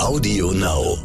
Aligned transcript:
Audio 0.00 0.50
Now. 0.52 0.96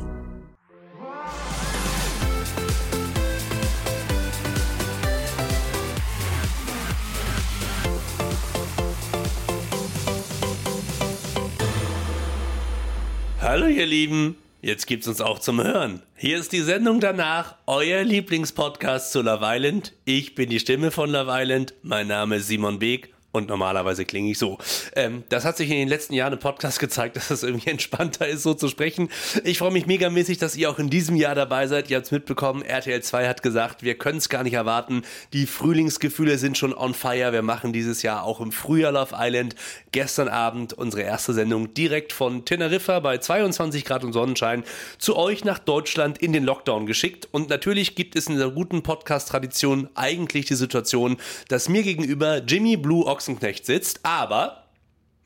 Hallo 13.42 13.68
ihr 13.68 13.86
Lieben, 13.86 14.38
jetzt 14.62 14.88
gibt's 14.88 15.08
uns 15.10 15.20
auch 15.20 15.40
zum 15.40 15.62
Hören. 15.62 16.02
Hier 16.16 16.40
ist 16.40 16.54
die 16.54 16.62
Sendung 16.62 17.02
danach, 17.02 17.56
euer 17.68 18.02
Lieblingspodcast 18.06 19.12
zu 19.12 19.22
Love 19.22 19.44
Island. 19.44 19.92
Ich 20.06 20.36
bin 20.36 20.50
die 20.50 20.62
Stimme 20.62 20.92
von 20.92 21.12
Love 21.12 21.32
Island, 21.34 21.74
mein 21.84 22.08
Name 22.08 22.38
ist 22.38 22.48
Simon 22.48 22.80
Beek 22.80 23.15
und 23.36 23.50
normalerweise 23.50 24.06
klinge 24.06 24.32
ich 24.32 24.40
so. 24.40 24.58
Ähm, 24.96 25.24
das 25.30 25.44
hat 25.44 25.58
sich 25.58 25.70
in 25.70 25.78
den 25.78 25.88
letzten 25.90 26.14
Jahren 26.14 26.34
im 26.34 26.40
Podcast 26.40 26.80
gezeigt, 26.80 27.18
dass 27.18 27.30
es 27.30 27.44
irgendwie 27.44 27.70
entspannter 27.70 28.28
ist, 28.28 28.44
so 28.44 28.54
zu 28.54 28.70
sprechen. 28.70 29.10
Ich 29.44 29.58
freue 29.58 29.72
mich 29.72 29.86
megamäßig, 29.86 30.38
dass 30.38 30.56
ihr 30.56 30.70
auch 30.70 30.80
in 30.80 30.90
diesem 30.90 31.18
Jahr 31.18 31.36
dabei 31.36 31.68
seid. 31.68 31.90
Ihr 31.90 31.98
habt 31.98 32.06
es 32.06 32.12
mitbekommen, 32.12 32.62
RTL 32.62 33.02
2 33.04 33.28
hat 33.28 33.44
gesagt, 33.44 33.84
wir 33.84 33.98
können 33.98 34.20
es 34.20 34.30
gar 34.30 34.44
nicht 34.44 34.54
erwarten. 34.54 35.04
Die 35.34 35.46
Frühlingsgefühle 35.46 36.38
sind 36.38 36.58
schon 36.58 36.74
on 36.74 36.94
fire. 36.94 37.34
Wir 37.34 37.42
machen 37.42 37.74
dieses 37.74 38.04
Jahr 38.04 38.24
auch 38.24 38.40
im 38.40 38.54
Frühjahr 38.54 38.94
Love 38.94 39.16
Island. 39.18 39.56
Gestern 39.92 40.30
Abend 40.30 40.74
unsere 40.74 41.04
erste 41.04 41.34
Sendung 41.34 41.74
direkt 41.74 42.14
von 42.14 42.46
Teneriffa 42.46 43.02
bei 43.02 43.18
22 43.18 43.84
Grad 43.84 44.06
und 44.06 44.14
Sonnenschein 44.14 44.64
zu 44.98 45.18
euch 45.18 45.44
nach 45.44 45.60
Deutschland 45.60 46.20
in 46.20 46.32
den 46.32 46.46
Lockdown 46.46 46.86
geschickt. 46.86 47.28
Und 47.32 47.50
natürlich 47.50 47.96
gibt 47.96 48.16
es 48.16 48.28
in 48.28 48.38
der 48.38 48.50
guten 48.50 48.82
Podcast-Tradition 48.82 49.90
eigentlich 49.96 50.46
die 50.46 50.56
Situation, 50.56 51.18
dass 51.50 51.68
mir 51.68 51.84
gegenüber 51.84 52.38
Jimmy 52.38 52.78
Blue 52.78 53.06
Ox 53.06 53.25
Ochsenknecht 53.26 53.66
sitzt, 53.66 54.02
aber 54.04 54.68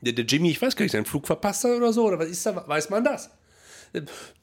der, 0.00 0.14
der 0.14 0.24
Jimmy, 0.24 0.50
ich 0.50 0.62
weiß 0.62 0.74
gar 0.76 0.84
nicht, 0.84 0.92
seinen 0.92 1.04
Flug 1.04 1.26
verpasst 1.26 1.64
hat 1.64 1.72
oder 1.72 1.92
so, 1.92 2.06
oder 2.06 2.18
was 2.18 2.28
ist 2.28 2.46
da, 2.46 2.66
weiß 2.66 2.88
man 2.88 3.04
das? 3.04 3.30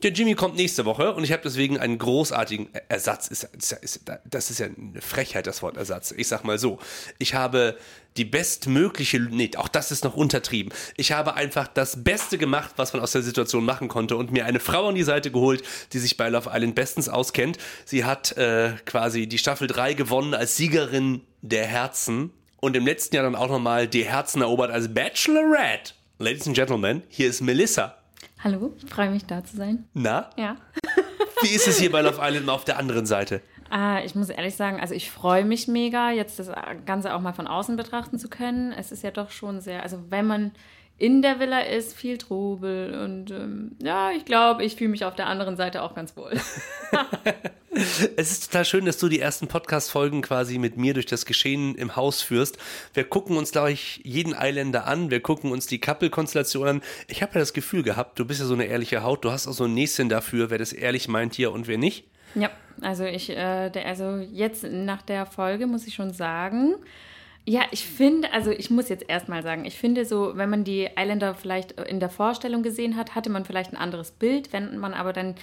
Der 0.03 0.11
Jimmy 0.11 0.35
kommt 0.35 0.57
nächste 0.57 0.83
Woche 0.83 1.13
und 1.13 1.23
ich 1.23 1.31
habe 1.31 1.41
deswegen 1.41 1.79
einen 1.79 1.97
großartigen 1.97 2.67
Ersatz. 2.89 3.29
Ist, 3.29 3.45
ist, 3.45 3.71
ist, 3.71 4.01
das 4.25 4.51
ist 4.51 4.59
ja 4.59 4.65
eine 4.65 4.99
Frechheit, 4.99 5.47
das 5.47 5.61
Wort 5.61 5.77
Ersatz. 5.77 6.11
Ich 6.11 6.27
sag 6.27 6.43
mal 6.43 6.59
so. 6.59 6.79
Ich 7.17 7.33
habe 7.33 7.77
die 8.17 8.25
bestmögliche, 8.25 9.21
nee, 9.21 9.49
auch 9.55 9.69
das 9.69 9.89
ist 9.91 10.03
noch 10.03 10.17
untertrieben. 10.17 10.73
Ich 10.97 11.13
habe 11.13 11.35
einfach 11.35 11.69
das 11.69 12.03
Beste 12.03 12.37
gemacht, 12.37 12.73
was 12.75 12.91
man 12.91 13.01
aus 13.01 13.13
der 13.13 13.21
Situation 13.21 13.63
machen 13.63 13.87
konnte 13.87 14.17
und 14.17 14.33
mir 14.33 14.43
eine 14.43 14.59
Frau 14.59 14.89
an 14.89 14.95
die 14.95 15.03
Seite 15.03 15.31
geholt, 15.31 15.63
die 15.93 15.99
sich 15.99 16.17
bei 16.17 16.27
Love 16.27 16.49
Island 16.53 16.75
bestens 16.75 17.07
auskennt. 17.07 17.57
Sie 17.85 18.03
hat 18.03 18.35
äh, 18.35 18.73
quasi 18.85 19.27
die 19.27 19.37
Staffel 19.37 19.67
3 19.67 19.93
gewonnen 19.93 20.33
als 20.33 20.57
Siegerin 20.57 21.21
der 21.41 21.67
Herzen 21.67 22.33
und 22.59 22.75
im 22.75 22.85
letzten 22.85 23.15
Jahr 23.15 23.23
dann 23.23 23.35
auch 23.35 23.49
nochmal 23.49 23.87
die 23.87 24.03
Herzen 24.05 24.41
erobert 24.41 24.71
als 24.71 24.93
Bachelorette. 24.93 25.93
Ladies 26.19 26.47
and 26.47 26.55
Gentlemen, 26.55 27.03
hier 27.09 27.27
ist 27.27 27.41
Melissa. 27.41 27.95
Hallo, 28.43 28.73
freue 28.87 29.11
mich 29.11 29.25
da 29.25 29.43
zu 29.43 29.55
sein. 29.55 29.85
Na? 29.93 30.29
Ja. 30.37 30.57
Wie 31.41 31.49
ist 31.49 31.67
es 31.67 31.79
hier 31.79 31.91
bei 31.91 32.01
Love 32.01 32.19
Island 32.21 32.45
mal 32.45 32.53
auf 32.53 32.65
der 32.65 32.77
anderen 32.77 33.05
Seite? 33.05 33.41
Ah, 33.69 34.01
ich 34.03 34.15
muss 34.15 34.29
ehrlich 34.29 34.55
sagen, 34.55 34.79
also 34.79 34.93
ich 34.93 35.11
freue 35.11 35.43
mich 35.43 35.67
mega, 35.67 36.11
jetzt 36.11 36.39
das 36.39 36.49
Ganze 36.85 37.13
auch 37.13 37.19
mal 37.19 37.33
von 37.33 37.47
außen 37.47 37.75
betrachten 37.75 38.17
zu 38.17 38.29
können. 38.29 38.71
Es 38.71 38.91
ist 38.91 39.03
ja 39.03 39.11
doch 39.11 39.29
schon 39.29 39.59
sehr, 39.59 39.83
also 39.83 39.99
wenn 40.09 40.25
man 40.25 40.51
in 40.99 41.21
der 41.21 41.39
Villa 41.39 41.59
ist 41.61 41.95
viel 41.95 42.17
Trubel 42.17 42.99
und 43.03 43.29
ähm, 43.29 43.75
ja, 43.81 44.11
ich 44.11 44.25
glaube, 44.25 44.63
ich 44.63 44.75
fühle 44.75 44.89
mich 44.89 45.05
auf 45.05 45.15
der 45.15 45.27
anderen 45.27 45.55
Seite 45.55 45.83
auch 45.83 45.93
ganz 45.93 46.17
wohl. 46.17 46.31
es 47.71 48.31
ist 48.31 48.51
total 48.51 48.65
schön, 48.65 48.85
dass 48.85 48.97
du 48.97 49.07
die 49.07 49.19
ersten 49.19 49.47
Podcast-Folgen 49.47 50.23
quasi 50.23 50.57
mit 50.57 50.77
mir 50.77 50.95
durch 50.95 51.05
das 51.05 51.27
Geschehen 51.27 51.75
im 51.75 51.95
Haus 51.95 52.23
führst. 52.23 52.57
Wir 52.95 53.03
gucken 53.03 53.37
uns, 53.37 53.51
glaube 53.51 53.71
ich, 53.71 54.01
jeden 54.03 54.33
Eiländer 54.33 54.87
an. 54.87 55.11
Wir 55.11 55.21
gucken 55.21 55.51
uns 55.51 55.67
die 55.67 55.79
Couple-Konstellation 55.79 56.67
an. 56.67 56.81
Ich 57.07 57.21
habe 57.21 57.33
ja 57.35 57.39
das 57.41 57.53
Gefühl 57.53 57.83
gehabt, 57.83 58.17
du 58.17 58.25
bist 58.25 58.39
ja 58.39 58.47
so 58.47 58.55
eine 58.55 58.65
ehrliche 58.65 59.03
Haut. 59.03 59.23
Du 59.23 59.31
hast 59.31 59.47
auch 59.47 59.53
so 59.53 59.65
ein 59.65 59.75
Näschen 59.75 60.09
dafür, 60.09 60.49
wer 60.49 60.57
das 60.57 60.73
ehrlich 60.73 61.07
meint 61.07 61.35
hier 61.35 61.51
und 61.51 61.67
wer 61.67 61.77
nicht. 61.77 62.05
Ja, 62.33 62.49
also 62.81 63.03
ich, 63.05 63.29
äh, 63.29 63.69
der, 63.69 63.85
also 63.85 64.17
jetzt 64.17 64.63
nach 64.63 65.03
der 65.03 65.27
Folge 65.27 65.67
muss 65.67 65.85
ich 65.85 65.93
schon 65.93 66.11
sagen, 66.11 66.75
ja, 67.49 67.61
ich 67.71 67.85
finde, 67.85 68.33
also 68.33 68.51
ich 68.51 68.69
muss 68.69 68.89
jetzt 68.89 69.05
erstmal 69.07 69.41
sagen, 69.41 69.63
ich 69.63 69.77
finde 69.77 70.03
so, 70.03 70.35
wenn 70.35 70.49
man 70.49 70.65
die 70.65 70.89
Islander 70.97 71.33
vielleicht 71.33 71.71
in 71.71 72.01
der 72.01 72.09
Vorstellung 72.09 72.61
gesehen 72.61 72.97
hat, 72.97 73.15
hatte 73.15 73.29
man 73.29 73.45
vielleicht 73.45 73.71
ein 73.71 73.77
anderes 73.77 74.11
Bild. 74.11 74.51
Wenn 74.51 74.77
man 74.77 74.93
aber 74.93 75.13
dann 75.13 75.35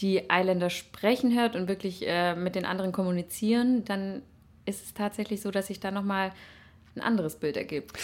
die 0.00 0.22
Islander 0.32 0.70
sprechen 0.70 1.38
hört 1.38 1.54
und 1.54 1.68
wirklich 1.68 2.08
äh, 2.08 2.34
mit 2.34 2.54
den 2.54 2.64
anderen 2.64 2.90
kommunizieren, 2.90 3.84
dann 3.84 4.22
ist 4.64 4.82
es 4.82 4.94
tatsächlich 4.94 5.42
so, 5.42 5.50
dass 5.50 5.66
sich 5.66 5.78
da 5.78 5.90
nochmal 5.90 6.32
ein 6.96 7.02
anderes 7.02 7.36
Bild 7.36 7.58
ergibt. 7.58 7.98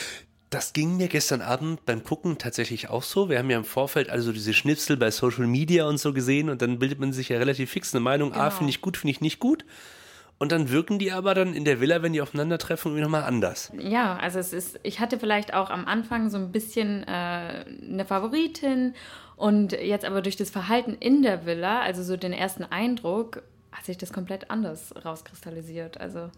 Das 0.50 0.74
ging 0.74 0.98
mir 0.98 1.08
gestern 1.08 1.40
Abend 1.40 1.86
beim 1.86 2.04
Gucken 2.04 2.36
tatsächlich 2.36 2.90
auch 2.90 3.02
so. 3.02 3.30
Wir 3.30 3.38
haben 3.38 3.48
ja 3.48 3.56
im 3.56 3.64
Vorfeld 3.64 4.10
also 4.10 4.30
diese 4.30 4.52
Schnipsel 4.52 4.98
bei 4.98 5.10
Social 5.10 5.46
Media 5.46 5.86
und 5.86 5.96
so 5.96 6.12
gesehen 6.12 6.50
und 6.50 6.60
dann 6.60 6.78
bildet 6.78 6.98
man 6.98 7.14
sich 7.14 7.30
ja 7.30 7.38
relativ 7.38 7.70
fix 7.70 7.94
eine 7.94 8.00
Meinung. 8.00 8.32
Genau. 8.32 8.42
Ah, 8.42 8.50
finde 8.50 8.70
ich 8.70 8.82
gut, 8.82 8.98
finde 8.98 9.12
ich 9.12 9.22
nicht 9.22 9.38
gut. 9.38 9.64
Und 10.38 10.52
dann 10.52 10.70
wirken 10.70 11.00
die 11.00 11.10
aber 11.10 11.34
dann 11.34 11.52
in 11.52 11.64
der 11.64 11.80
Villa, 11.80 12.00
wenn 12.02 12.12
die 12.12 12.20
aufeinandertreffen, 12.20 12.92
irgendwie 12.92 13.02
nochmal 13.02 13.24
anders. 13.24 13.72
Ja, 13.76 14.16
also 14.16 14.38
es 14.38 14.52
ist, 14.52 14.78
ich 14.84 15.00
hatte 15.00 15.18
vielleicht 15.18 15.52
auch 15.52 15.68
am 15.68 15.84
Anfang 15.84 16.30
so 16.30 16.38
ein 16.38 16.52
bisschen 16.52 17.02
äh, 17.02 17.64
eine 17.82 18.04
Favoritin 18.06 18.94
und 19.36 19.72
jetzt 19.72 20.04
aber 20.04 20.22
durch 20.22 20.36
das 20.36 20.50
Verhalten 20.50 20.94
in 20.94 21.22
der 21.22 21.44
Villa, 21.44 21.80
also 21.80 22.02
so 22.04 22.16
den 22.16 22.32
ersten 22.32 22.64
Eindruck, 22.64 23.42
hat 23.72 23.84
sich 23.84 23.98
das 23.98 24.12
komplett 24.12 24.50
anders 24.50 24.94
rauskristallisiert. 25.04 26.00
Also 26.00 26.30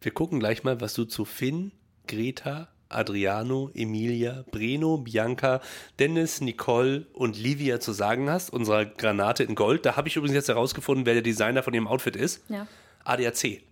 wir 0.00 0.12
gucken 0.12 0.38
gleich 0.38 0.62
mal, 0.62 0.80
was 0.80 0.94
du 0.94 1.04
zu 1.04 1.24
Finn, 1.24 1.72
Greta, 2.06 2.68
Adriano, 2.88 3.70
Emilia, 3.74 4.44
Breno, 4.50 4.98
Bianca, 4.98 5.60
Dennis, 5.98 6.40
Nicole 6.40 7.06
und 7.12 7.36
Livia 7.38 7.80
zu 7.80 7.92
sagen 7.92 8.30
hast, 8.30 8.50
unserer 8.50 8.86
Granate 8.86 9.42
in 9.42 9.54
Gold. 9.54 9.84
Da 9.84 9.96
habe 9.96 10.08
ich 10.08 10.16
übrigens 10.16 10.34
jetzt 10.34 10.48
herausgefunden, 10.48 11.04
wer 11.06 11.14
der 11.14 11.22
Designer 11.22 11.62
von 11.62 11.74
ihrem 11.74 11.86
Outfit 11.86 12.16
ist. 12.16 12.48
Ja. 12.48 12.66
ADAC. 13.04 13.62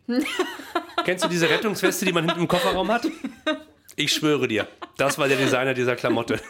Kennst 1.05 1.25
du 1.25 1.29
diese 1.29 1.49
Rettungsweste, 1.49 2.05
die 2.05 2.13
man 2.13 2.25
hinten 2.25 2.41
im 2.41 2.49
Kofferraum 2.49 2.89
hat? 2.91 3.07
Ich 3.97 4.13
schwöre 4.13 4.49
dir, 4.49 4.69
das 4.97 5.19
war 5.19 5.29
der 5.29 5.39
Designer 5.39 5.75
dieser 5.75 5.97
Klamotte. 5.97 6.41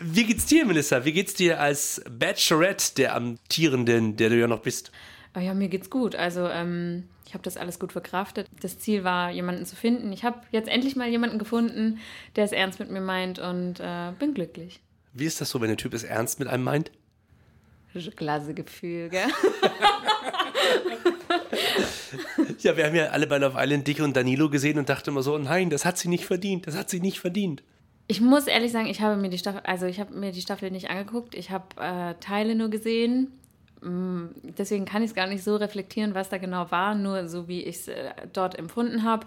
Wie 0.00 0.24
geht's 0.24 0.46
dir, 0.46 0.64
Melissa? 0.64 1.04
Wie 1.04 1.12
geht's 1.12 1.34
dir 1.34 1.60
als 1.60 2.02
Bachelorette 2.10 2.94
der 2.96 3.14
Amtierenden, 3.14 4.16
der 4.16 4.30
du 4.30 4.38
ja 4.38 4.48
noch 4.48 4.60
bist? 4.60 4.90
Oh 5.36 5.40
ja, 5.40 5.54
mir 5.54 5.68
geht's 5.68 5.90
gut. 5.90 6.16
Also, 6.16 6.48
ähm, 6.48 7.04
ich 7.26 7.34
habe 7.34 7.42
das 7.42 7.56
alles 7.56 7.78
gut 7.78 7.92
verkraftet. 7.92 8.48
Das 8.60 8.78
Ziel 8.78 9.04
war, 9.04 9.30
jemanden 9.30 9.66
zu 9.66 9.76
finden. 9.76 10.12
Ich 10.12 10.24
habe 10.24 10.40
jetzt 10.50 10.68
endlich 10.68 10.96
mal 10.96 11.08
jemanden 11.08 11.38
gefunden, 11.38 11.98
der 12.36 12.44
es 12.44 12.52
ernst 12.52 12.80
mit 12.80 12.90
mir 12.90 13.00
meint 13.00 13.38
und 13.38 13.80
äh, 13.80 14.12
bin 14.18 14.34
glücklich. 14.34 14.80
Wie 15.12 15.26
ist 15.26 15.40
das 15.40 15.50
so, 15.50 15.60
wenn 15.60 15.68
der 15.68 15.76
Typ 15.76 15.94
es 15.94 16.04
ernst 16.04 16.38
mit 16.38 16.48
einem 16.48 16.64
meint? 16.64 16.90
Klasse 18.16 18.52
Gefühl, 18.52 19.08
gell? 19.08 19.26
ja, 22.66 22.76
wir 22.76 22.84
haben 22.84 22.94
ja 22.96 23.06
alle 23.06 23.26
bei 23.26 23.38
Love 23.38 23.56
Island 23.58 23.86
dich 23.86 24.02
und 24.02 24.16
Danilo 24.16 24.50
gesehen 24.50 24.78
und 24.78 24.88
dachten 24.88 25.10
immer 25.10 25.22
so, 25.22 25.38
nein, 25.38 25.70
das 25.70 25.84
hat 25.84 25.96
sie 25.98 26.08
nicht 26.08 26.26
verdient, 26.26 26.66
das 26.66 26.76
hat 26.76 26.90
sie 26.90 27.00
nicht 27.00 27.20
verdient. 27.20 27.62
Ich 28.08 28.20
muss 28.20 28.46
ehrlich 28.46 28.72
sagen, 28.72 28.86
ich 28.88 29.00
habe 29.00 29.16
mir 29.16 29.30
die 29.30 29.38
Staffel, 29.38 29.60
also 29.64 29.86
ich 29.86 30.00
habe 30.00 30.14
mir 30.14 30.32
die 30.32 30.40
Staffel 30.40 30.70
nicht 30.70 30.90
angeguckt, 30.90 31.34
ich 31.34 31.50
habe 31.50 31.64
äh, 31.80 32.14
Teile 32.20 32.54
nur 32.54 32.68
gesehen. 32.68 33.32
Mm, 33.82 34.26
deswegen 34.58 34.84
kann 34.84 35.02
ich 35.02 35.10
es 35.10 35.14
gar 35.14 35.26
nicht 35.28 35.44
so 35.44 35.56
reflektieren, 35.56 36.14
was 36.14 36.28
da 36.28 36.38
genau 36.38 36.70
war, 36.70 36.94
nur 36.94 37.28
so 37.28 37.48
wie 37.48 37.62
ich 37.62 37.76
es 37.76 37.88
äh, 37.88 38.10
dort 38.32 38.58
empfunden 38.58 39.04
habe. 39.04 39.26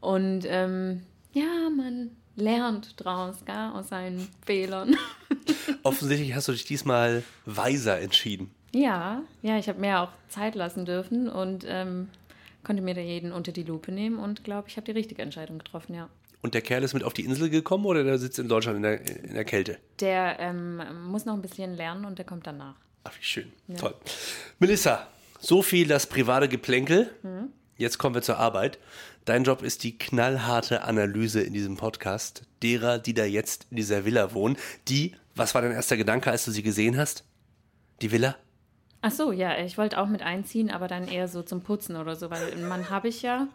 Und 0.00 0.44
ähm, 0.46 1.02
ja, 1.32 1.70
man 1.74 2.10
lernt 2.36 3.02
draus, 3.02 3.44
gell, 3.44 3.70
aus 3.72 3.88
seinen 3.88 4.28
Fehlern. 4.44 4.96
Offensichtlich 5.82 6.34
hast 6.34 6.48
du 6.48 6.52
dich 6.52 6.64
diesmal 6.64 7.22
weiser 7.46 8.00
entschieden. 8.00 8.50
Ja, 8.72 9.22
ja, 9.40 9.56
ich 9.58 9.68
habe 9.68 9.80
mir 9.80 10.00
auch 10.00 10.10
Zeit 10.28 10.54
lassen 10.54 10.84
dürfen 10.84 11.28
und 11.28 11.64
ähm, 11.66 12.08
konnte 12.66 12.82
mir 12.82 12.94
da 12.94 13.00
jeden 13.00 13.30
unter 13.30 13.52
die 13.52 13.62
Lupe 13.62 13.92
nehmen 13.92 14.18
und 14.18 14.42
glaube, 14.42 14.68
ich 14.68 14.76
habe 14.76 14.84
die 14.84 14.90
richtige 14.90 15.22
Entscheidung 15.22 15.58
getroffen, 15.58 15.94
ja. 15.94 16.10
Und 16.42 16.52
der 16.52 16.62
Kerl 16.62 16.82
ist 16.82 16.94
mit 16.94 17.04
auf 17.04 17.14
die 17.14 17.24
Insel 17.24 17.48
gekommen 17.48 17.86
oder 17.86 18.02
der 18.02 18.18
sitzt 18.18 18.40
in 18.40 18.48
Deutschland 18.48 18.76
in 18.76 18.82
der, 18.82 19.00
in 19.24 19.34
der 19.34 19.44
Kälte? 19.44 19.78
Der 20.00 20.36
ähm, 20.40 20.82
muss 21.04 21.24
noch 21.24 21.34
ein 21.34 21.42
bisschen 21.42 21.74
lernen 21.74 22.04
und 22.04 22.18
der 22.18 22.26
kommt 22.26 22.46
danach. 22.46 22.74
Ach, 23.04 23.12
wie 23.18 23.24
schön. 23.24 23.52
Ja. 23.68 23.76
Toll. 23.76 23.94
Melissa, 24.58 25.06
so 25.38 25.62
viel 25.62 25.86
das 25.86 26.06
private 26.08 26.48
Geplänkel. 26.48 27.10
Mhm. 27.22 27.52
Jetzt 27.78 27.98
kommen 27.98 28.16
wir 28.16 28.22
zur 28.22 28.38
Arbeit. 28.38 28.78
Dein 29.24 29.44
Job 29.44 29.62
ist 29.62 29.84
die 29.84 29.96
knallharte 29.96 30.82
Analyse 30.82 31.42
in 31.42 31.52
diesem 31.52 31.76
Podcast 31.76 32.42
derer, 32.62 32.98
die 32.98 33.14
da 33.14 33.24
jetzt 33.24 33.66
in 33.70 33.76
dieser 33.76 34.04
Villa 34.04 34.34
wohnen. 34.34 34.56
Die, 34.88 35.14
was 35.36 35.54
war 35.54 35.62
dein 35.62 35.72
erster 35.72 35.96
Gedanke, 35.96 36.30
als 36.32 36.44
du 36.44 36.50
sie 36.50 36.62
gesehen 36.62 36.96
hast? 36.96 37.24
Die 38.02 38.10
Villa? 38.10 38.36
Ach 39.02 39.10
so, 39.10 39.32
ja, 39.32 39.58
ich 39.58 39.78
wollte 39.78 39.98
auch 39.98 40.08
mit 40.08 40.22
einziehen, 40.22 40.70
aber 40.70 40.88
dann 40.88 41.08
eher 41.08 41.28
so 41.28 41.42
zum 41.42 41.62
Putzen 41.62 41.96
oder 41.96 42.16
so, 42.16 42.30
weil 42.30 42.52
einen 42.52 42.68
Mann 42.68 42.90
habe 42.90 43.08
ich 43.08 43.22
ja. 43.22 43.48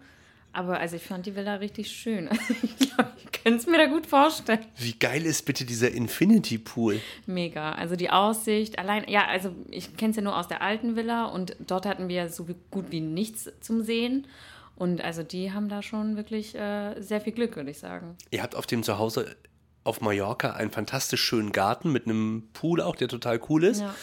Aber 0.53 0.79
also 0.79 0.97
ich 0.97 1.03
fand 1.03 1.25
die 1.25 1.35
Villa 1.35 1.55
richtig 1.55 1.89
schön. 1.91 2.29
Also 2.41 2.55
ich 2.61 2.77
glaube, 2.77 3.11
ich 3.17 3.31
könnte 3.31 3.59
es 3.59 3.67
mir 3.67 3.77
da 3.77 3.85
gut 3.85 4.05
vorstellen. 4.05 4.65
Wie 4.77 4.93
geil 4.93 5.25
ist 5.25 5.45
bitte 5.45 5.65
dieser 5.65 5.91
Infinity 5.91 6.57
Pool? 6.57 6.99
Mega. 7.25 7.71
Also 7.73 7.95
die 7.95 8.09
Aussicht, 8.09 8.77
allein, 8.77 9.05
ja, 9.07 9.25
also 9.27 9.55
ich 9.69 9.95
kenne 9.95 10.11
es 10.11 10.17
ja 10.17 10.21
nur 10.21 10.37
aus 10.37 10.47
der 10.47 10.61
alten 10.61 10.95
Villa 10.95 11.25
und 11.25 11.55
dort 11.59 11.85
hatten 11.85 12.09
wir 12.09 12.29
so 12.29 12.45
gut 12.69 12.91
wie 12.91 12.99
nichts 12.99 13.49
zum 13.61 13.83
Sehen. 13.83 14.27
Und 14.75 15.01
also 15.01 15.23
die 15.23 15.51
haben 15.53 15.69
da 15.69 15.81
schon 15.81 16.17
wirklich 16.17 16.55
äh, 16.55 16.99
sehr 16.99 17.21
viel 17.21 17.33
Glück, 17.33 17.55
würde 17.55 17.71
ich 17.71 17.79
sagen. 17.79 18.15
Ihr 18.31 18.41
habt 18.41 18.55
auf 18.55 18.65
dem 18.65 18.83
Zuhause 18.83 19.35
auf 19.83 20.01
Mallorca 20.01 20.51
einen 20.51 20.71
fantastisch 20.71 21.21
schönen 21.21 21.51
Garten 21.51 21.91
mit 21.91 22.05
einem 22.05 22.49
Pool 22.53 22.81
auch, 22.81 22.95
der 22.95 23.07
total 23.07 23.39
cool 23.49 23.63
ist. 23.63 23.81
Ja. 23.81 23.95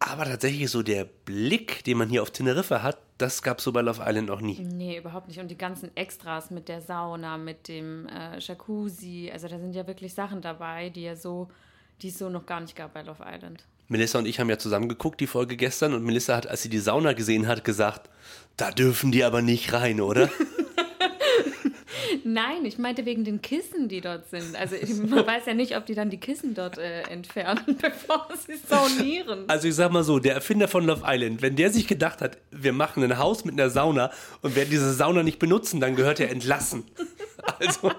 Aber 0.00 0.24
tatsächlich 0.24 0.70
so 0.70 0.82
der 0.82 1.04
Blick, 1.04 1.82
den 1.84 1.98
man 1.98 2.08
hier 2.08 2.22
auf 2.22 2.30
Teneriffa 2.30 2.82
hat, 2.82 2.98
das 3.18 3.42
gab 3.42 3.58
es 3.58 3.64
so 3.64 3.72
bei 3.72 3.80
Love 3.80 4.02
Island 4.06 4.28
noch 4.28 4.40
nie. 4.40 4.60
Nee, 4.60 4.98
überhaupt 4.98 5.26
nicht. 5.26 5.40
Und 5.40 5.48
die 5.48 5.58
ganzen 5.58 5.94
Extras 5.96 6.50
mit 6.50 6.68
der 6.68 6.80
Sauna, 6.80 7.36
mit 7.36 7.66
dem 7.66 8.06
äh, 8.06 8.38
Jacuzzi, 8.38 9.30
also 9.32 9.48
da 9.48 9.58
sind 9.58 9.74
ja 9.74 9.86
wirklich 9.86 10.14
Sachen 10.14 10.40
dabei, 10.40 10.90
die 10.90 11.02
ja 11.02 11.16
so, 11.16 11.48
die 12.00 12.08
es 12.08 12.18
so 12.18 12.28
noch 12.28 12.46
gar 12.46 12.60
nicht 12.60 12.76
gab 12.76 12.94
bei 12.94 13.02
Love 13.02 13.24
Island. 13.26 13.64
Melissa 13.88 14.18
und 14.18 14.26
ich 14.26 14.38
haben 14.38 14.50
ja 14.50 14.58
zusammen 14.58 14.88
geguckt, 14.88 15.18
die 15.20 15.26
Folge 15.26 15.56
gestern, 15.56 15.94
und 15.94 16.04
Melissa 16.04 16.36
hat, 16.36 16.46
als 16.46 16.62
sie 16.62 16.68
die 16.68 16.78
Sauna 16.78 17.14
gesehen 17.14 17.48
hat, 17.48 17.64
gesagt, 17.64 18.08
da 18.56 18.70
dürfen 18.70 19.10
die 19.10 19.24
aber 19.24 19.42
nicht 19.42 19.72
rein, 19.72 20.00
oder? 20.00 20.30
Nein, 22.24 22.64
ich 22.64 22.78
meinte 22.78 23.04
wegen 23.04 23.24
den 23.24 23.42
Kissen, 23.42 23.88
die 23.88 24.00
dort 24.00 24.28
sind. 24.30 24.56
Also 24.56 24.76
man 25.06 25.26
weiß 25.26 25.46
ja 25.46 25.54
nicht, 25.54 25.76
ob 25.76 25.86
die 25.86 25.94
dann 25.94 26.10
die 26.10 26.18
Kissen 26.18 26.54
dort 26.54 26.78
äh, 26.78 27.02
entfernen, 27.02 27.76
bevor 27.80 28.28
sie 28.46 28.56
saunieren. 28.56 29.44
Also 29.48 29.68
ich 29.68 29.74
sag 29.74 29.92
mal 29.92 30.04
so, 30.04 30.18
der 30.18 30.34
Erfinder 30.34 30.68
von 30.68 30.84
Love 30.84 31.02
Island, 31.06 31.42
wenn 31.42 31.56
der 31.56 31.70
sich 31.70 31.86
gedacht 31.86 32.20
hat, 32.20 32.38
wir 32.50 32.72
machen 32.72 33.02
ein 33.02 33.18
Haus 33.18 33.44
mit 33.44 33.54
einer 33.54 33.70
Sauna 33.70 34.10
und 34.42 34.56
werden 34.56 34.70
diese 34.70 34.92
Sauna 34.92 35.22
nicht 35.22 35.38
benutzen, 35.38 35.80
dann 35.80 35.96
gehört 35.96 36.20
er 36.20 36.30
entlassen. 36.30 36.84
Also 37.60 37.92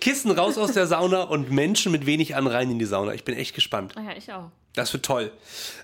Kissen 0.00 0.30
raus 0.32 0.58
aus 0.58 0.72
der 0.72 0.86
Sauna 0.86 1.22
und 1.22 1.50
Menschen 1.50 1.92
mit 1.92 2.04
wenig 2.04 2.36
an 2.36 2.46
rein 2.46 2.70
in 2.70 2.78
die 2.78 2.84
Sauna. 2.84 3.14
Ich 3.14 3.24
bin 3.24 3.34
echt 3.34 3.54
gespannt. 3.54 3.94
Ah 3.96 4.02
ja, 4.02 4.16
ich 4.16 4.30
auch. 4.30 4.50
Das 4.74 4.92
wird 4.92 5.04
toll. 5.04 5.32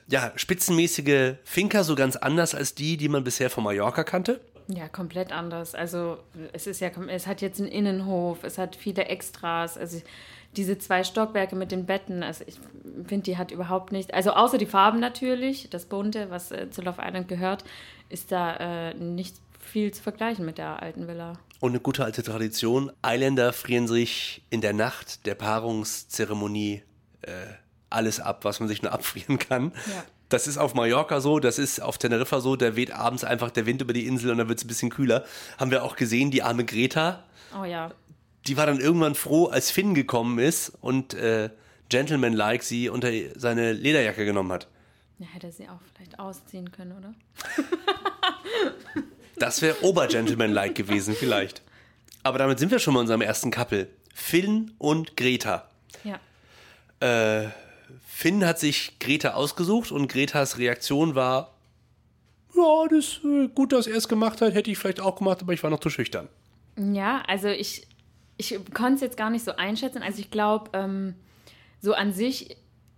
Ja, 0.09 0.33
spitzenmäßige 0.37 1.37
Finker, 1.45 1.85
so 1.85 1.95
ganz 1.95 2.17
anders 2.17 2.55
als 2.55 2.75
die, 2.75 2.99
die 2.99 3.09
man 3.09 3.25
bisher 3.25 3.49
von 3.49 3.65
Mallorca 3.65 4.05
kannte. 4.05 4.41
Ja, 4.69 4.89
komplett 4.89 5.33
anders. 5.33 5.75
Also 5.75 6.19
es 6.53 6.67
ist 6.67 6.81
ja, 6.81 6.91
es 7.09 7.27
hat 7.27 7.41
jetzt 7.41 7.61
einen 7.61 7.71
Innenhof, 7.71 8.45
es 8.45 8.59
hat 8.59 8.77
viele 8.77 9.07
Extras. 9.07 9.77
Also 9.77 10.01
diese 10.57 10.79
zwei 10.79 11.03
Stockwerke 11.05 11.57
mit 11.57 11.73
den 11.73 11.87
Betten, 11.87 12.23
also 12.23 12.45
ich 12.47 12.57
finde, 13.07 13.25
die 13.25 13.39
hat 13.39 13.51
überhaupt 13.51 13.91
nicht, 13.93 14.13
also 14.13 14.33
außer 14.33 14.59
die 14.59 14.67
Farben 14.67 15.01
natürlich, 15.01 15.71
das 15.71 15.87
Bunte, 15.87 16.31
was 16.31 16.53
äh, 16.53 16.71
zu 16.71 16.83
Love 16.83 17.01
Island 17.03 17.29
gehört, 17.29 17.65
ist 18.09 18.33
da 18.33 18.57
äh, 18.91 18.95
nicht 18.95 19.37
viel 19.59 19.93
zu 19.93 20.03
vergleichen 20.03 20.45
mit 20.45 20.59
der 20.59 20.83
alten 20.83 21.09
Villa. 21.09 21.39
Und 21.61 21.71
eine 21.71 21.81
gute 21.81 22.05
alte 22.05 22.23
Tradition. 22.23 22.93
Eiländer 23.03 23.53
frieren 23.53 23.87
sich 23.87 24.43
in 24.51 24.61
der 24.61 24.73
Nacht 24.73 25.27
der 25.27 25.37
Paarungszeremonie 25.37 26.83
äh, 27.23 27.31
alles 27.89 28.21
ab, 28.21 28.45
was 28.45 28.61
man 28.61 28.69
sich 28.69 28.83
nur 28.83 28.93
abfrieren 28.93 29.39
kann. 29.39 29.73
Ja. 29.87 30.05
Das 30.33 30.47
ist 30.47 30.57
auf 30.59 30.75
Mallorca 30.75 31.21
so, 31.21 31.39
das 31.41 31.59
ist 31.59 31.81
auf 31.81 31.99
Teneriffa 31.99 32.41
so, 32.41 32.57
da 32.57 32.75
weht 32.75 32.91
abends 32.93 33.23
einfach 33.25 33.51
der 33.51 33.67
Wind 33.67 33.83
über 33.83 33.93
die 33.93 34.07
Insel 34.07 34.31
und 34.31 34.39
dann 34.39 34.49
wird 34.49 34.59
es 34.59 34.65
ein 34.65 34.69
bisschen 34.69 34.91
kühler. 34.91 35.25
Haben 35.59 35.71
wir 35.71 35.85
auch 35.85 35.97
gesehen, 35.97 36.31
die 36.31 36.43
arme 36.43 36.65
Greta, 36.65 37.23
Oh 37.59 37.65
ja. 37.65 37.91
die 38.47 38.57
war 38.57 38.67
dann 38.67 38.81
irgendwann 38.81 39.15
froh, 39.15 39.47
als 39.47 39.71
Finn 39.71 39.95
gekommen 39.95 40.39
ist 40.39 40.73
und 40.81 41.13
äh, 41.15 41.51
Gentleman-like 41.91 42.63
sie 42.63 42.89
unter 42.89 43.11
seine 43.37 43.73
Lederjacke 43.73 44.25
genommen 44.25 44.53
hat. 44.53 44.69
Ja, 45.19 45.27
hätte 45.27 45.53
sie 45.53 45.69
auch 45.69 45.81
vielleicht 45.95 46.19
ausziehen 46.19 46.73
können, 46.73 46.93
oder? 46.93 47.15
Das 49.37 49.61
wäre 49.61 49.83
Obergentleman-like 49.83 50.75
gewesen, 50.75 51.15
vielleicht. 51.19 51.63
Aber 52.23 52.39
damit 52.39 52.59
sind 52.59 52.71
wir 52.71 52.79
schon 52.79 52.95
mal 52.95 53.01
in 53.01 53.05
unserem 53.05 53.23
ersten 53.23 53.51
Couple. 53.51 53.89
Finn 54.15 54.71
und 54.79 55.17
Greta. 55.17 55.69
Ja. 56.05 56.21
Finn 58.23 58.47
hat 58.47 58.61
sich 58.61 59.01
Greta 59.01 59.35
ausgesucht 59.35 59.91
und 59.91 60.07
Gretas 60.07 60.57
Reaktion 60.57 61.17
war, 61.17 61.55
ja, 62.55 62.87
das 62.89 62.99
ist 62.99 63.25
äh, 63.25 63.49
gut, 63.49 63.73
dass 63.73 63.89
er 63.89 63.97
es 63.97 64.07
gemacht 64.07 64.41
hat, 64.41 64.55
hätte 64.55 64.71
ich 64.71 64.79
vielleicht 64.79 65.01
auch 65.01 65.17
gemacht, 65.17 65.43
aber 65.43 65.55
ich 65.55 65.63
war 65.65 65.71
noch 65.71 65.81
zu 65.81 65.91
schüchtern. 65.91 66.29
Ja, 66.77 67.25
also 67.27 67.49
ich, 67.49 67.85
ich 68.37 68.57
konnte 68.75 68.95
es 68.95 69.01
jetzt 69.01 69.17
gar 69.17 69.29
nicht 69.29 69.45
so 69.45 69.57
einschätzen. 69.57 70.05
Also 70.05 70.21
ich 70.21 70.31
glaube, 70.31 70.71
ähm, 70.73 71.17
so 71.81 71.95
an 71.95 72.13
sich, 72.13 72.57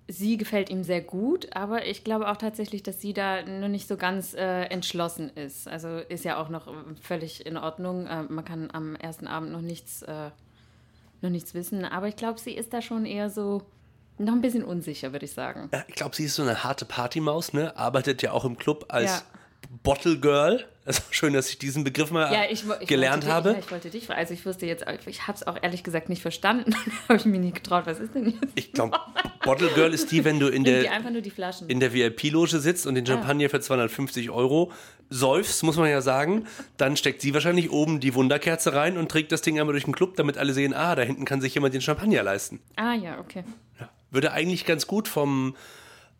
sie 0.08 0.36
gefällt 0.36 0.68
ihm 0.68 0.84
sehr 0.84 1.00
gut, 1.00 1.56
aber 1.56 1.86
ich 1.86 2.04
glaube 2.04 2.30
auch 2.30 2.36
tatsächlich, 2.36 2.82
dass 2.82 3.00
sie 3.00 3.14
da 3.14 3.44
nur 3.44 3.68
nicht 3.68 3.88
so 3.88 3.96
ganz 3.96 4.34
äh, 4.34 4.64
entschlossen 4.64 5.30
ist. 5.30 5.66
Also 5.66 6.00
ist 6.06 6.26
ja 6.26 6.36
auch 6.36 6.50
noch 6.50 6.66
ähm, 6.66 6.98
völlig 7.00 7.46
in 7.46 7.56
Ordnung. 7.56 8.06
Äh, 8.06 8.24
man 8.24 8.44
kann 8.44 8.68
am 8.74 8.94
ersten 8.96 9.26
Abend 9.26 9.52
noch 9.52 9.62
nichts, 9.62 10.02
äh, 10.02 10.28
noch 11.22 11.30
nichts 11.30 11.54
wissen, 11.54 11.82
aber 11.86 12.08
ich 12.08 12.16
glaube, 12.16 12.38
sie 12.38 12.52
ist 12.52 12.74
da 12.74 12.82
schon 12.82 13.06
eher 13.06 13.30
so 13.30 13.62
noch 14.18 14.32
ein 14.32 14.40
bisschen 14.40 14.64
unsicher, 14.64 15.12
würde 15.12 15.24
ich 15.24 15.32
sagen. 15.32 15.68
Ja, 15.72 15.84
Ich 15.88 15.94
glaube, 15.94 16.14
sie 16.16 16.24
ist 16.24 16.34
so 16.36 16.42
eine 16.42 16.64
harte 16.64 16.84
Partymaus, 16.84 17.52
ne? 17.52 17.76
Arbeitet 17.76 18.22
ja 18.22 18.32
auch 18.32 18.44
im 18.44 18.56
Club 18.56 18.86
als 18.88 19.10
Ja. 19.10 19.22
Bottle 19.82 20.18
Girl. 20.18 20.64
Also 20.86 21.00
schön, 21.10 21.32
dass 21.32 21.48
ich 21.48 21.58
diesen 21.58 21.82
Begriff 21.82 22.10
mal 22.10 22.30
Ja, 22.30 22.42
ich, 22.50 22.64
ich 22.80 22.86
gelernt 22.86 23.24
wollte 23.24 23.34
habe. 23.34 23.50
Ja, 23.52 23.58
ich 23.58 23.70
wollte 23.70 23.88
dich 23.90 24.06
fragen. 24.06 24.20
Also 24.20 24.34
ich 24.34 24.44
wusste 24.44 24.66
jetzt, 24.66 24.84
ich 25.06 25.26
habe 25.26 25.36
es 25.36 25.46
auch 25.46 25.56
ehrlich 25.62 25.82
gesagt 25.82 26.10
nicht 26.10 26.20
verstanden. 26.20 26.74
habe 27.08 27.16
ich 27.16 27.24
mir 27.24 27.38
nie 27.38 27.52
getraut. 27.52 27.86
Was 27.86 27.98
ist 27.98 28.14
denn 28.14 28.26
jetzt? 28.26 28.52
Ich 28.54 28.72
glaube, 28.72 28.98
Bottle 29.42 29.68
Girl 29.70 29.94
ist 29.94 30.10
die, 30.12 30.24
wenn 30.24 30.38
du 30.38 30.48
in 30.48 30.62
der, 30.64 30.84
in 31.68 31.80
der 31.80 31.94
VIP-Loge 31.94 32.58
sitzt 32.60 32.86
und 32.86 32.94
den 32.94 33.06
Champagner 33.06 33.48
für 33.48 33.60
250 33.60 34.30
Euro 34.30 34.70
säufst, 35.08 35.62
muss 35.62 35.76
man 35.76 35.88
ja 35.88 36.02
sagen, 36.02 36.46
dann 36.76 36.96
steckt 36.96 37.22
sie 37.22 37.32
wahrscheinlich 37.32 37.70
oben 37.70 38.00
die 38.00 38.14
Wunderkerze 38.14 38.74
rein 38.74 38.98
und 38.98 39.10
trägt 39.10 39.32
das 39.32 39.40
Ding 39.42 39.58
einmal 39.58 39.72
durch 39.72 39.84
den 39.84 39.94
Club, 39.94 40.16
damit 40.16 40.36
alle 40.38 40.52
sehen, 40.52 40.74
ah, 40.74 40.94
da 40.94 41.02
hinten 41.02 41.24
kann 41.24 41.40
sich 41.40 41.54
jemand 41.54 41.72
den 41.74 41.80
Champagner 41.80 42.22
leisten. 42.22 42.60
Ah 42.76 42.94
ja, 42.94 43.18
okay. 43.18 43.44
Würde 44.14 44.32
eigentlich 44.32 44.64
ganz 44.64 44.86
gut 44.86 45.08
vom 45.08 45.56